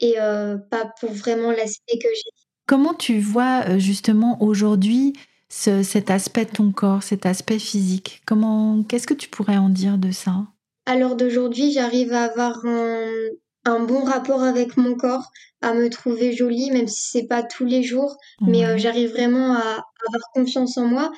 [0.00, 2.30] et euh, pas pour vraiment l'aspect que j'ai.
[2.66, 5.14] Comment tu vois euh, justement aujourd'hui
[5.48, 8.20] ce- cet aspect de ton corps, cet aspect physique?
[8.26, 10.46] Comment, qu'est-ce que tu pourrais en dire de ça?
[10.86, 13.10] À l'heure d'aujourd'hui, j'arrive à avoir un,
[13.64, 17.64] un bon rapport avec mon corps, à me trouver jolie, même si c'est pas tous
[17.64, 21.10] les jours, mais euh, j'arrive vraiment à, à avoir confiance en moi,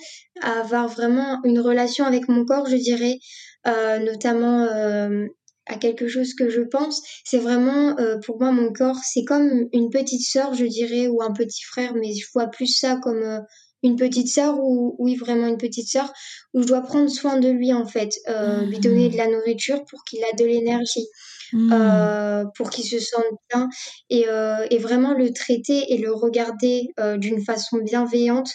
[0.42, 3.18] à avoir vraiment une relation avec mon corps, je dirais,
[3.66, 5.26] notamment euh,
[5.66, 7.02] à quelque chose que je pense.
[7.24, 11.22] C'est vraiment, euh, pour moi, mon corps, c'est comme une petite sœur, je dirais, ou
[11.22, 13.40] un petit frère, mais je vois plus ça comme euh,
[13.82, 16.12] une petite sœur, ou oui, vraiment une petite sœur,
[16.54, 19.84] où je dois prendre soin de lui, en fait, euh, lui donner de la nourriture
[19.86, 21.06] pour qu'il a de l'énergie
[21.52, 21.72] Mm.
[21.72, 23.68] euh, pour qu'il se sente bien
[24.08, 28.50] et, euh, et vraiment le traiter et le regarder euh, d'une façon bienveillante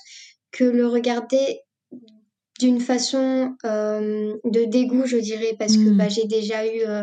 [0.52, 1.60] que le regarder
[2.60, 5.98] d'une façon euh, de dégoût, je dirais, parce que Mm.
[5.98, 7.02] bah, j'ai déjà eu, euh,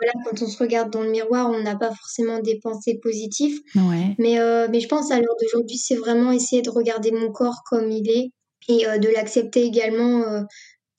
[0.00, 3.58] voilà, quand on se regarde dans le miroir, on n'a pas forcément des pensées positives,
[3.76, 4.14] Ouais.
[4.18, 7.62] mais, euh, mais je pense à l'heure d'aujourd'hui, c'est vraiment essayer de regarder mon corps
[7.68, 8.30] comme il est
[8.68, 10.42] et euh, de l'accepter également euh,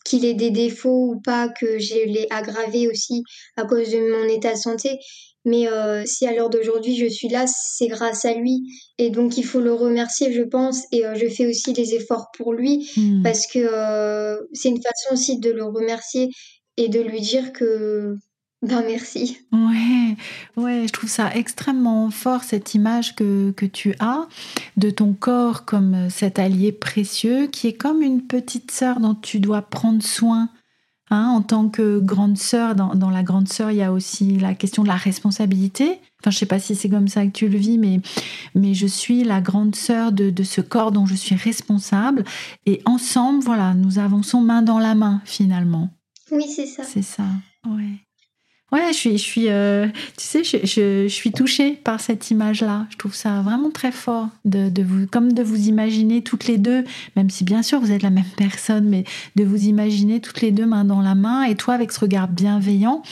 [0.05, 3.23] qu'il ait des défauts ou pas, que je l'ai aggravé aussi
[3.57, 4.99] à cause de mon état de santé.
[5.45, 8.63] Mais euh, si à l'heure d'aujourd'hui je suis là, c'est grâce à lui.
[8.97, 10.83] Et donc il faut le remercier, je pense.
[10.91, 13.23] Et euh, je fais aussi les efforts pour lui Mm.
[13.23, 16.29] parce que euh, c'est une façon aussi de le remercier
[16.77, 18.15] et de lui dire que
[18.61, 19.37] ben merci.
[19.51, 20.15] Ouais,
[20.57, 24.27] ouais, je trouve ça extrêmement fort cette image que, que tu as
[24.77, 29.39] de ton corps comme cet allié précieux qui est comme une petite sœur dont tu
[29.39, 30.49] dois prendre soin.
[31.15, 34.37] Hein, en tant que grande sœur, dans, dans la grande sœur, il y a aussi
[34.37, 36.01] la question de la responsabilité.
[36.19, 38.01] Enfin, je sais pas si c'est comme ça que tu le vis, mais,
[38.53, 42.25] mais je suis la grande sœur de, de ce corps dont je suis responsable.
[42.65, 45.89] Et ensemble, voilà, nous avançons main dans la main finalement.
[46.31, 46.83] Oui, c'est ça.
[46.83, 47.23] C'est ça,
[47.65, 48.04] ouais.
[48.71, 52.87] Ouais, je suis, euh, tu sais, je, suis touchée par cette image-là.
[52.89, 56.57] Je trouve ça vraiment très fort, de, de vous, comme de vous imaginer toutes les
[56.57, 56.83] deux,
[57.15, 59.03] même si bien sûr vous êtes la même personne, mais
[59.35, 62.27] de vous imaginer toutes les deux main dans la main, et toi avec ce regard
[62.27, 63.03] bienveillant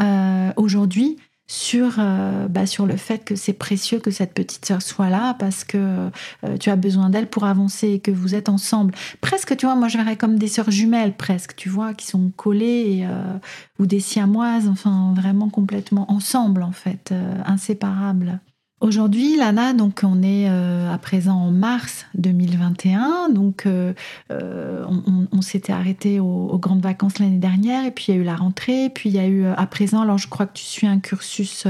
[0.00, 4.82] euh, aujourd'hui sur, euh, bah, sur le fait que c'est précieux que cette petite sœur
[4.82, 6.10] soit là parce que
[6.44, 8.94] euh, tu as besoin d'elle pour avancer et que vous êtes ensemble.
[9.20, 12.30] Presque, tu vois, moi je verrais comme des sœurs jumelles presque, tu vois, qui sont
[12.36, 13.38] collées euh,
[13.78, 18.40] ou des siamoises, enfin vraiment complètement ensemble en fait, inséparables.
[18.82, 23.94] Aujourd'hui, Lana, donc on est euh, à présent en mars 2021, donc euh,
[24.30, 24.84] euh,
[25.32, 28.36] on, s'était arrêté aux, grandes vacances l'année dernière, et puis il y a eu la
[28.36, 31.00] rentrée, puis il y a eu à présent, alors je crois que tu suis un
[31.00, 31.66] cursus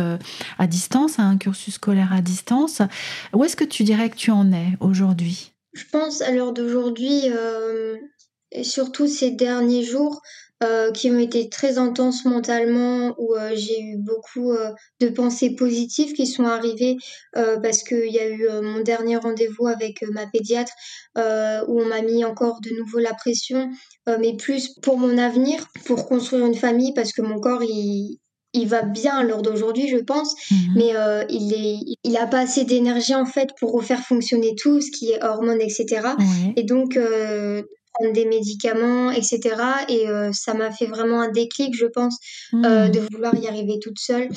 [0.59, 2.83] à distance, hein, un cursus scolaire à distance.
[3.33, 5.53] Où est-ce que tu dirais que tu en es aujourd'hui?
[5.75, 7.23] Je pense à l'heure d'aujourd'hui,
[8.51, 10.23] et surtout ces derniers jours,
[10.63, 15.55] euh, qui ont été très intenses mentalement, où euh, j'ai eu beaucoup euh, de pensées
[15.55, 16.97] positives qui sont arrivées,
[17.35, 20.73] parce qu'il y a eu mon dernier rendez-vous avec ma pédiatre,
[21.17, 23.71] où on m'a mis encore de nouveau la pression,
[24.07, 28.19] mais plus pour mon avenir, pour construire une famille, parce que mon corps, il,
[28.55, 30.73] il va bien à l'heure d'aujourd'hui, je pense, Mhm.
[30.77, 34.81] mais euh, il est, il a pas assez d'énergie en fait pour refaire fonctionner tout
[34.81, 36.09] ce qui est hormones, etc.
[36.57, 37.63] Et donc euh,
[37.99, 39.57] prendre des médicaments, etc.
[39.89, 42.17] Et ça m'a fait vraiment un déclic, je pense,
[42.53, 42.91] mmh.
[42.91, 44.29] de vouloir y arriver toute seule.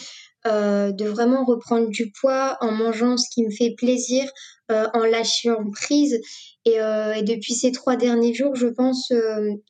[0.46, 4.30] de vraiment reprendre du poids en mangeant ce qui me fait plaisir,
[4.70, 6.20] en lâchant prise.
[6.66, 9.12] Et, et, depuis ces trois derniers jours, je pense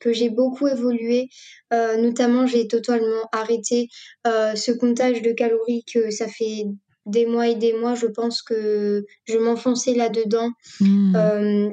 [0.00, 1.28] que j'ai beaucoup évolué.
[1.72, 3.88] notamment, j'ai totalement arrêté
[4.24, 6.64] ce comptage de calories que ça fait
[7.06, 10.50] des mois et des mois, je pense que je m'enfonçais là-dedans.
[10.80, 11.70] Mmh.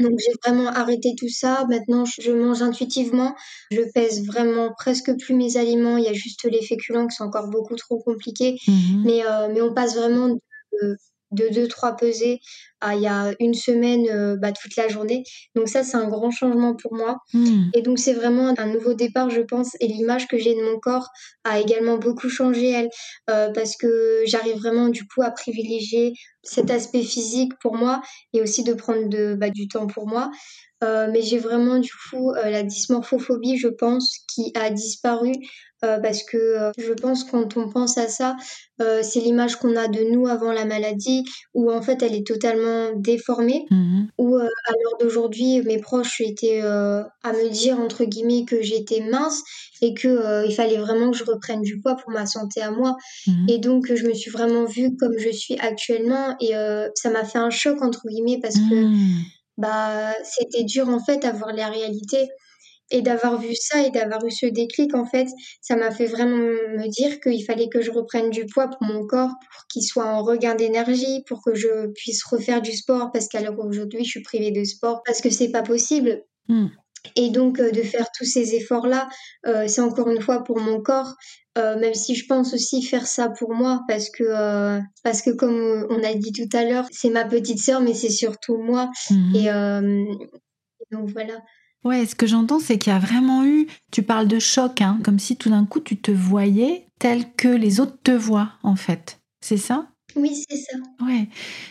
[0.00, 1.64] Euh, donc j'ai vraiment arrêté tout ça.
[1.68, 3.34] Maintenant, je mange intuitivement.
[3.70, 5.96] Je pèse vraiment presque plus mes aliments.
[5.96, 8.56] Il y a juste les féculents qui sont encore beaucoup trop compliqués.
[8.66, 9.02] Mmh.
[9.04, 10.96] Mais, euh, mais on passe vraiment de,
[11.32, 12.40] de 2-3 pesées
[12.80, 15.22] à il y a une semaine euh, bah, toute la journée.
[15.54, 17.18] Donc ça, c'est un grand changement pour moi.
[17.32, 17.70] Hmm.
[17.74, 19.76] Et donc c'est vraiment un nouveau départ, je pense.
[19.80, 21.08] Et l'image que j'ai de mon corps
[21.44, 22.90] a également beaucoup changé, elle,
[23.30, 28.42] euh, parce que j'arrive vraiment du coup à privilégier cet aspect physique pour moi et
[28.42, 30.30] aussi de prendre de, bah, du temps pour moi.
[30.82, 35.32] Euh, mais j'ai vraiment du coup la dysmorphophobie, je pense, qui a disparu
[35.84, 38.36] euh, parce que euh, je pense quand on pense à ça,
[38.80, 42.24] euh, c'est l'image qu'on a de nous avant la maladie, où en fait elle est
[42.24, 48.44] totalement déformée, mmh où à l'heure d'aujourd'hui mes proches étaient à me dire entre guillemets
[48.44, 49.42] que j'étais mince
[49.80, 52.96] et que il fallait vraiment que je reprenne du poids pour ma santé à moi.
[53.26, 56.52] Mmh et donc je me suis vraiment vue comme je suis actuellement et
[56.94, 59.24] ça m'a fait un choc entre guillemets parce que mmh.
[59.58, 62.28] bah c'était dur en fait à voir la réalité.
[62.92, 65.26] Et d'avoir vu ça et d'avoir eu ce déclic, en fait,
[65.62, 69.06] ça m'a fait vraiment me dire qu'il fallait que je reprenne du poids pour mon
[69.06, 73.28] corps, pour qu'il soit en regain d'énergie, pour que je puisse refaire du sport, parce
[73.28, 76.22] qu'à l'heure aujourd'hui, je suis privée de sport, parce que c'est pas possible.
[76.48, 76.66] Hmm.
[77.16, 79.08] Et donc, euh, de faire tous ces efforts-là,
[79.46, 81.14] euh, c'est encore une fois pour mon corps,
[81.58, 85.86] euh, même si je pense aussi faire ça pour moi, parce que, parce que comme
[85.90, 88.90] on a dit tout à l'heure, c'est ma petite sœur, mais c'est surtout moi.
[89.10, 89.34] Hmm.
[89.34, 89.48] Et
[90.90, 91.42] donc voilà.
[91.84, 95.00] Ouais, ce que j'entends, c'est qu'il y a vraiment eu, tu parles de choc, hein,
[95.02, 98.76] comme si tout d'un coup tu te voyais tel que les autres te voient, en
[98.76, 99.20] fait.
[99.40, 99.88] C'est ça?
[100.14, 100.78] Oui, c'est ça.
[101.04, 101.28] Ouais.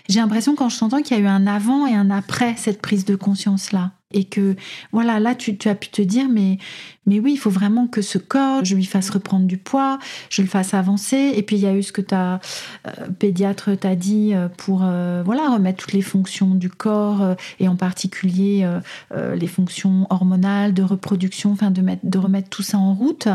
[0.10, 2.82] J'ai l'impression quand je t'entends qu'il y a eu un avant et un après cette
[2.82, 4.56] prise de conscience-là et que
[4.92, 6.58] voilà là tu, as pu te dire mais
[7.06, 10.42] mais oui il faut vraiment que ce corps je lui fasse reprendre du poids je
[10.42, 11.34] le fasse avancer.
[11.36, 12.40] Et puis il y a eu ce que ta
[12.88, 17.68] euh, pédiatre t'a dit euh, pour euh, voilà remettre toutes les fonctions du corps et
[17.68, 18.68] en particulier
[19.12, 23.28] les fonctions hormonales de reproduction enfin de mettre de remettre tout ça en route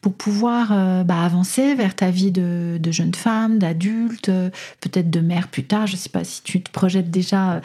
[0.00, 4.30] pour pouvoir bah, avancer vers ta vie de, jeune femme d'adulte
[4.80, 5.86] peut-être de mère plus tard.
[5.86, 7.60] Je sais pas si tu te projettes déjà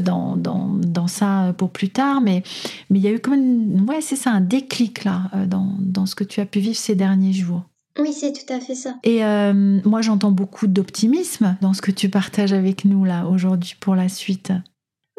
[0.00, 2.42] dans, dans, dans ça pour plus tard mais
[2.90, 6.06] mais il y a eu comme ouais, c'est ça, un déclic là euh, dans, dans,
[6.06, 7.62] ce que tu as pu vivre ces derniers jours.
[7.98, 8.96] Oui, c'est tout à fait ça.
[9.02, 13.76] Et euh, moi, j'entends beaucoup d'optimisme dans ce que tu partages avec nous là aujourd'hui
[13.78, 14.52] pour la suite.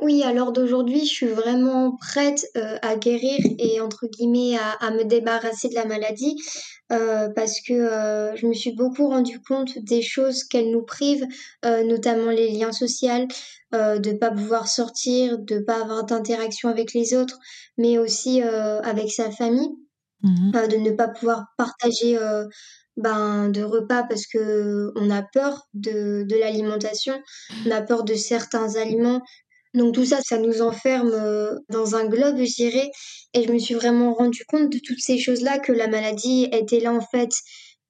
[0.01, 4.71] Oui, à l'heure d'aujourd'hui, je suis vraiment prête euh, à guérir et entre guillemets à,
[4.85, 6.35] à me débarrasser de la maladie
[7.35, 11.25] parce que je me suis beaucoup rendu compte des choses qu'elle nous prive,
[11.63, 13.27] notamment les liens sociaux,
[13.73, 17.39] euh, de pas pouvoir sortir, de pas avoir d'interaction avec les autres,
[17.77, 19.69] mais aussi euh, avec sa famille,
[20.23, 22.17] mmh euh, de ne pas pouvoir partager
[22.97, 27.21] ben, de repas parce que on a peur de, de l'alimentation,
[27.65, 29.21] on a peur de certains aliments.
[29.73, 31.15] Donc tout ça, ça nous enferme
[31.69, 32.91] dans un globe, je dirais.
[33.33, 36.79] Et je me suis vraiment rendu compte de toutes ces choses-là, que la maladie était
[36.79, 37.29] là en fait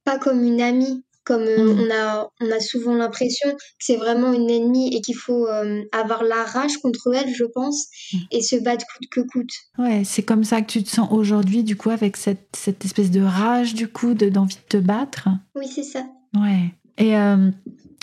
[0.04, 1.80] pas comme une amie, comme euh, mm.
[1.80, 5.84] on, a, on a souvent l'impression que c'est vraiment une ennemie et qu'il faut euh,
[5.92, 8.18] avoir la rage contre elle, je pense, mm.
[8.32, 9.52] et se battre coûte que coûte.
[9.78, 13.12] Ouais, c'est comme ça que tu te sens aujourd'hui, du coup, avec cette, cette espèce
[13.12, 15.30] de rage, du coup, d'envie de, te battre?
[15.56, 16.06] Oui, c'est ça.
[16.36, 16.74] Ouais.
[16.98, 17.52] Et euh,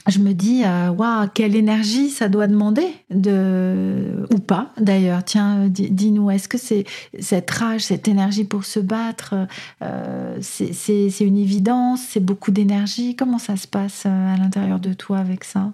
[0.09, 4.27] je me dis, euh, waouh, quelle énergie ça doit demander, de...
[4.33, 5.23] ou pas d'ailleurs.
[5.25, 6.85] Tiens, dis-nous, est-ce que c'est
[7.21, 9.35] cette rage, cette énergie pour se battre,
[9.83, 13.17] euh, c'est une évidence, c'est beaucoup d'énergie?
[13.17, 15.73] Comment ça se passe euh, à l'intérieur de toi avec ça?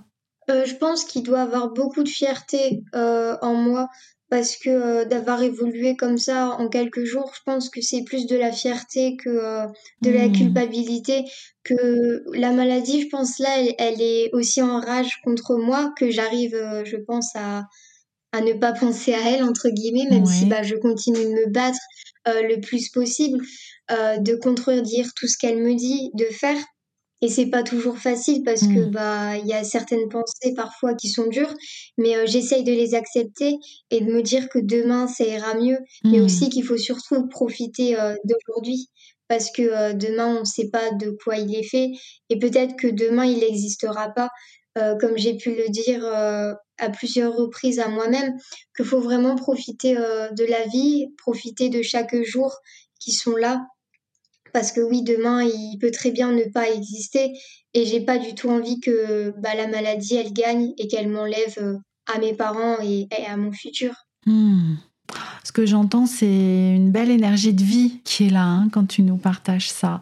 [0.48, 3.88] Je pense qu'il doit avoir beaucoup de fierté en moi
[4.34, 8.26] parce que euh, d'avoir évolué comme ça en quelques jours, je pense que c'est plus
[8.26, 9.64] de la fierté que euh,
[10.02, 10.32] de la hmm.
[10.32, 11.22] culpabilité,
[11.62, 16.56] que la maladie, je pense là, elle, est aussi en rage contre moi, que j'arrive,
[16.56, 17.62] euh, je pense, à,
[18.32, 21.52] à ne pas penser à elle, entre guillemets, même si bah, je continue de me
[21.52, 21.78] battre
[22.26, 23.38] le plus possible,
[23.90, 26.56] de contredire tout ce qu'elle me dit de faire
[27.24, 28.90] et c'est pas toujours facile parce que mmh.
[28.90, 31.54] bah il y a certaines pensées parfois qui sont dures
[31.96, 33.56] mais euh, j'essaye de les accepter
[33.90, 36.24] et de me dire que demain ça ira mieux mais mmh.
[36.24, 38.90] aussi qu'il faut surtout profiter euh, d'aujourd'hui
[39.26, 41.92] parce que euh, demain on ne sait pas de quoi il est fait
[42.28, 44.28] et peut-être que demain il n'existera pas
[45.00, 48.36] comme j'ai pu le dire à plusieurs reprises à moi-même,
[48.74, 52.52] qu'il faut vraiment profiter de la vie, profiter de chaque jour
[52.98, 53.64] qui sont là.
[54.54, 57.32] Parce que oui, demain, il peut très bien ne pas exister.
[57.74, 61.80] Et j'ai pas du tout envie que bah, la maladie, elle gagne et qu'elle m'enlève
[62.06, 63.92] à mes parents et, à mon futur.
[64.26, 64.76] Hmm.
[65.42, 66.26] Ce que j'entends, c'est
[66.76, 70.00] une belle énergie de vie qui est là hein, quand tu nous partages ça.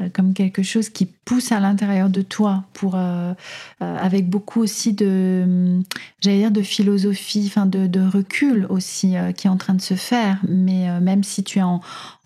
[0.00, 3.34] Euh, comme quelque chose qui pousse à l'intérieur de toi pour euh,
[3.82, 5.78] euh, avec beaucoup aussi de
[6.20, 9.94] j'allais dire de philosophie enfin de, de recul aussi qui est en train de se
[9.94, 11.62] faire mais même si tu es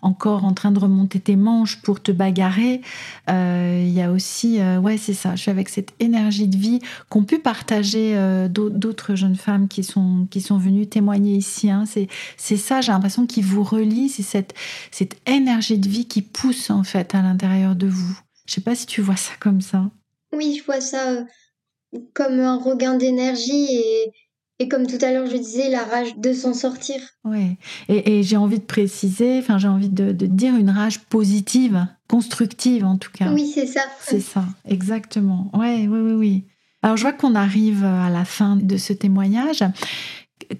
[0.01, 2.81] encore en train de remonter tes manches pour te bagarrer
[3.27, 7.23] il y a aussi ouais c'est ça je suis avec cette énergie de vie qu'ont
[7.23, 8.17] pu partager
[8.49, 11.83] d'autres jeunes femmes qui sont qui sont venues témoigner ici hein.
[11.85, 14.55] c'est c'est ça j'ai l'impression qui vous relie c'est cette
[14.89, 18.24] cette énergie de vie qui pousse en fait à l'intérieur de vous.
[18.45, 19.89] Je sais pas si tu vois ça comme ça.
[20.33, 21.23] Oui, je vois ça euh,
[22.13, 24.11] comme un regain d'énergie et,
[24.59, 26.97] et comme tout à l'heure je disais, la rage de s'en sortir.
[27.23, 27.57] Oui,
[27.89, 32.97] et, j'ai envie de préciser, enfin j'ai envie de, dire une rage positive, constructive en
[32.97, 33.31] tout cas.
[33.31, 33.81] Oui, c'est ça.
[34.01, 35.49] C'est ça, exactement.
[35.53, 36.43] Ouais, oui, oui, oui.
[36.81, 39.63] Alors je vois qu'on arrive à la fin de ce témoignage.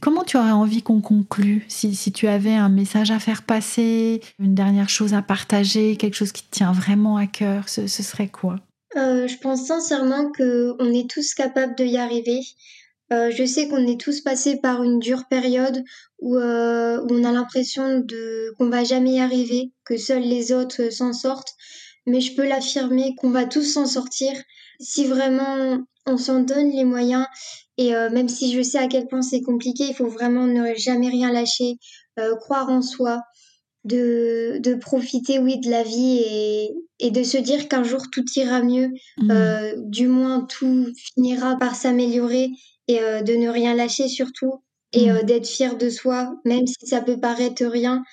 [0.01, 4.55] Comment tu aurais envie qu'on conclue si, tu avais un message à faire passer, une
[4.55, 8.57] dernière chose à partager, quelque chose qui te tient vraiment à cœur, ce, serait quoi?
[8.95, 12.41] Euh, Je pense sincèrement qu'on est tous capables d'y arriver.
[13.13, 15.83] Euh, je sais qu'on est tous passés par une dure période
[16.19, 20.51] où, euh, où on a l'impression de qu'on va jamais y arriver, que seuls les
[20.51, 21.53] autres s'en sortent.
[22.07, 24.31] Mais je peux l'affirmer qu'on va tous s'en sortir
[24.79, 27.25] si vraiment on s'en donne les moyens
[27.77, 30.73] et euh, même si je sais à quel point c'est compliqué, il faut vraiment ne
[30.75, 31.77] jamais rien lâcher,
[32.19, 33.21] euh, croire en soi,
[33.83, 38.25] de, de profiter, oui, de la vie et, et de se dire qu'un jour tout
[38.35, 39.31] ira mieux, mmh.
[39.31, 42.49] euh, du moins tout finira par s'améliorer
[42.87, 44.61] et de ne rien lâcher surtout
[44.93, 45.23] et mmh.
[45.23, 48.03] d'être fier de soi, même si ça peut paraître rien.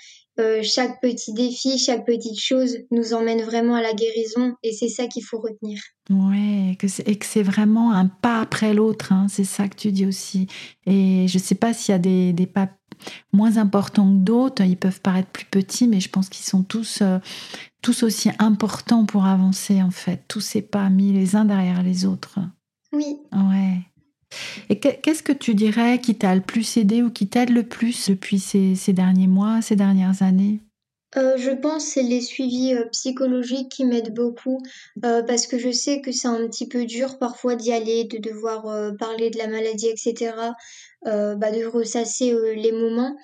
[0.62, 5.06] Chaque petit défi, chaque petite chose nous emmène vraiment à la guérison et c'est ça
[5.06, 5.80] qu'il faut retenir.
[6.10, 9.92] Ouais, que et que c'est vraiment un pas après l'autre, hein, c'est ça que tu
[9.92, 10.46] dis aussi.
[10.86, 12.68] Et je ne sais pas s'il y a des, des, pas
[13.32, 17.00] moins importants que d'autres, ils peuvent paraître plus petits, mais je pense qu'ils sont tous,
[17.02, 17.18] euh,
[17.82, 22.04] tous aussi importants pour avancer en fait, tous ces pas mis les uns derrière les
[22.04, 22.38] autres.
[22.92, 23.16] Oui.
[23.32, 23.78] Ouais.
[24.68, 28.08] Et qu'est-ce que tu dirais qui t'a le plus aidé ou qui t'aide le plus
[28.08, 30.60] depuis ces, derniers mois, ces dernières années?
[31.18, 34.62] Euh, je pense c'est les suivis euh, psychologiques qui m'aident beaucoup
[35.04, 38.16] euh, parce que je sais que c'est un petit peu dur parfois d'y aller, de
[38.16, 40.54] devoir parler de la maladie, etc.
[41.04, 43.14] bah, de ressasser les moments.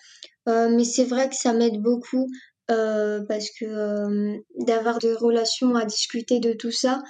[0.46, 2.28] mais c'est vrai que ça m'aide beaucoup
[2.68, 7.02] parce que d'avoir des relations à discuter de tout ça,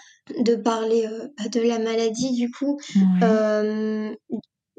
[0.45, 1.07] de parler
[1.37, 2.79] bah, de la maladie du coup,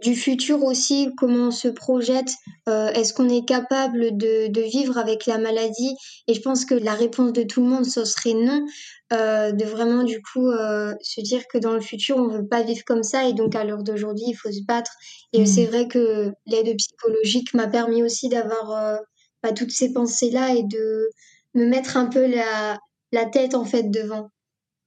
[0.01, 2.31] du futur aussi, comment on se projette,
[2.67, 5.95] euh, est-ce qu'on est capable de, de, vivre avec la maladie?
[6.27, 8.65] Et je pense que la réponse de tout le monde, ce serait non,
[9.11, 12.61] euh, de vraiment du coup euh, se dire que dans le futur, on veut pas
[12.61, 14.91] vivre comme ça et donc à l'heure d'aujourd'hui, il faut se battre.
[15.33, 15.45] Et mmh.
[15.45, 18.97] c'est vrai que l'aide psychologique m'a permis aussi d'avoir euh,
[19.43, 21.09] bah, toutes ces pensées-là et de
[21.55, 22.77] me mettre un peu la,
[23.11, 24.29] la tête en fait devant.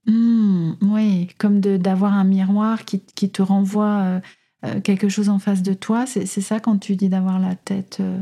[0.06, 4.20] Mmh, oui, comme d'avoir un miroir qui, qui te renvoie euh,
[4.64, 6.06] euh, quelque chose en face de toi.
[6.06, 8.18] C'est ça quand tu dis d'avoir la tête euh,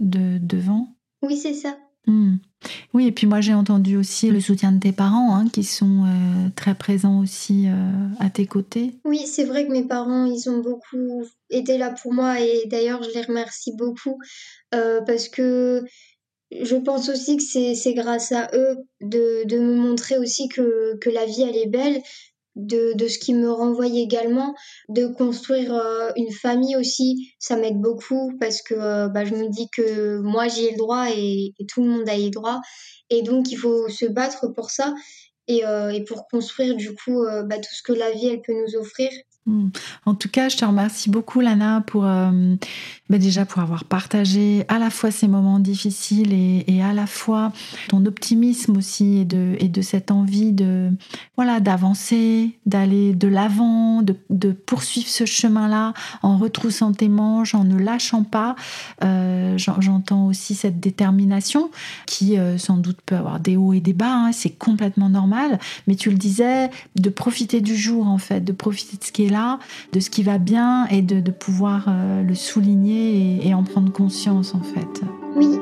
[0.00, 0.96] de, devant?
[1.22, 1.76] Oui, c'est ça.
[2.10, 2.36] Hmm.
[2.92, 6.04] Oui, et puis moi j'ai entendu aussi le soutien de tes parents hein, qui sont
[6.04, 7.66] euh, très présents aussi
[8.18, 8.96] à tes côtés.
[9.06, 13.02] Oui, c'est vrai que mes parents, ils ont beaucoup été là pour moi et d'ailleurs
[13.02, 14.18] je les remercie beaucoup
[14.70, 15.84] parce que
[16.50, 21.10] je pense aussi que c'est grâce à eux de, de, me montrer aussi que, que
[21.10, 22.02] la vie elle est belle,
[22.56, 24.54] de, de, ce qui me renvoie également,
[24.88, 29.48] de construire euh, une famille aussi, ça m'aide beaucoup parce que euh, bah, je me
[29.48, 32.60] dis que moi j'y ai le droit et, tout le monde a y droit.
[33.10, 34.94] Et donc il faut se battre pour ça
[35.46, 38.54] et, euh, et pour construire du coup bah, tout ce que la vie elle peut
[38.54, 39.10] nous offrir.
[39.46, 39.68] Hmm.
[40.04, 42.56] En tout cas, je te remercie beaucoup, Lana, pour euh,
[43.08, 47.50] bah, déjà pour avoir partagé à la fois ces moments difficiles et, à la fois
[47.88, 50.90] ton optimisme aussi et de, et de cette envie de
[51.36, 57.78] voilà d'avancer, d'aller de l'avant, de, poursuivre ce chemin-là en retroussant tes manches, en ne
[57.78, 58.56] lâchant pas.
[59.02, 61.70] Euh, j'entends aussi cette détermination
[62.06, 64.12] qui euh, sans doute peut avoir des hauts et des bas.
[64.12, 65.58] Hein, c'est complètement normal.
[65.86, 69.24] Mais tu le disais, de profiter du jour en fait, de profiter de ce qui
[69.24, 69.58] est là,
[69.92, 74.54] de ce qui va bien et de, pouvoir euh, le souligner et, en prendre conscience
[74.54, 75.02] en fait.
[75.36, 75.58] Oui.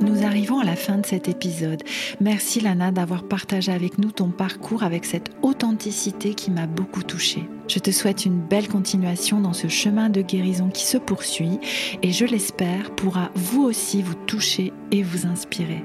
[0.00, 1.82] Nous nous arrivons à la fin de cet épisode.
[2.20, 7.48] Merci Lana d'avoir partagé avec nous ton parcours avec cette authenticité qui m'a beaucoup touchée.
[7.68, 11.58] Je te souhaite une belle continuation dans ce chemin de guérison qui se poursuit
[12.02, 15.82] et je l'espère pourra vous aussi vous toucher et vous inspirer.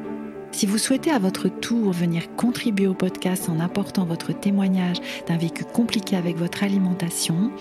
[0.52, 4.98] Si vous souhaitez à votre tour venir contribuer au podcast en apportant votre témoignage
[5.28, 7.52] d'un vécu compliqué avec votre alimentation,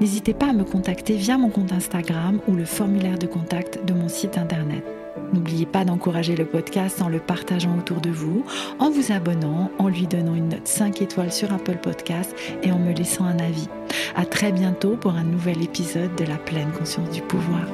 [0.00, 3.94] n'hésitez pas à me contacter via mon compte Instagram ou le formulaire de contact de
[3.94, 4.84] mon site internet.
[5.32, 8.44] N'oubliez pas d'encourager le podcast en le partageant autour de vous,
[8.78, 12.78] en vous abonnant, en lui donnant une note 5 étoiles sur Apple Podcast et en
[12.78, 13.68] me laissant un avis.
[14.16, 17.66] À très bientôt pour un nouvel épisode de la pleine conscience du pouvoir.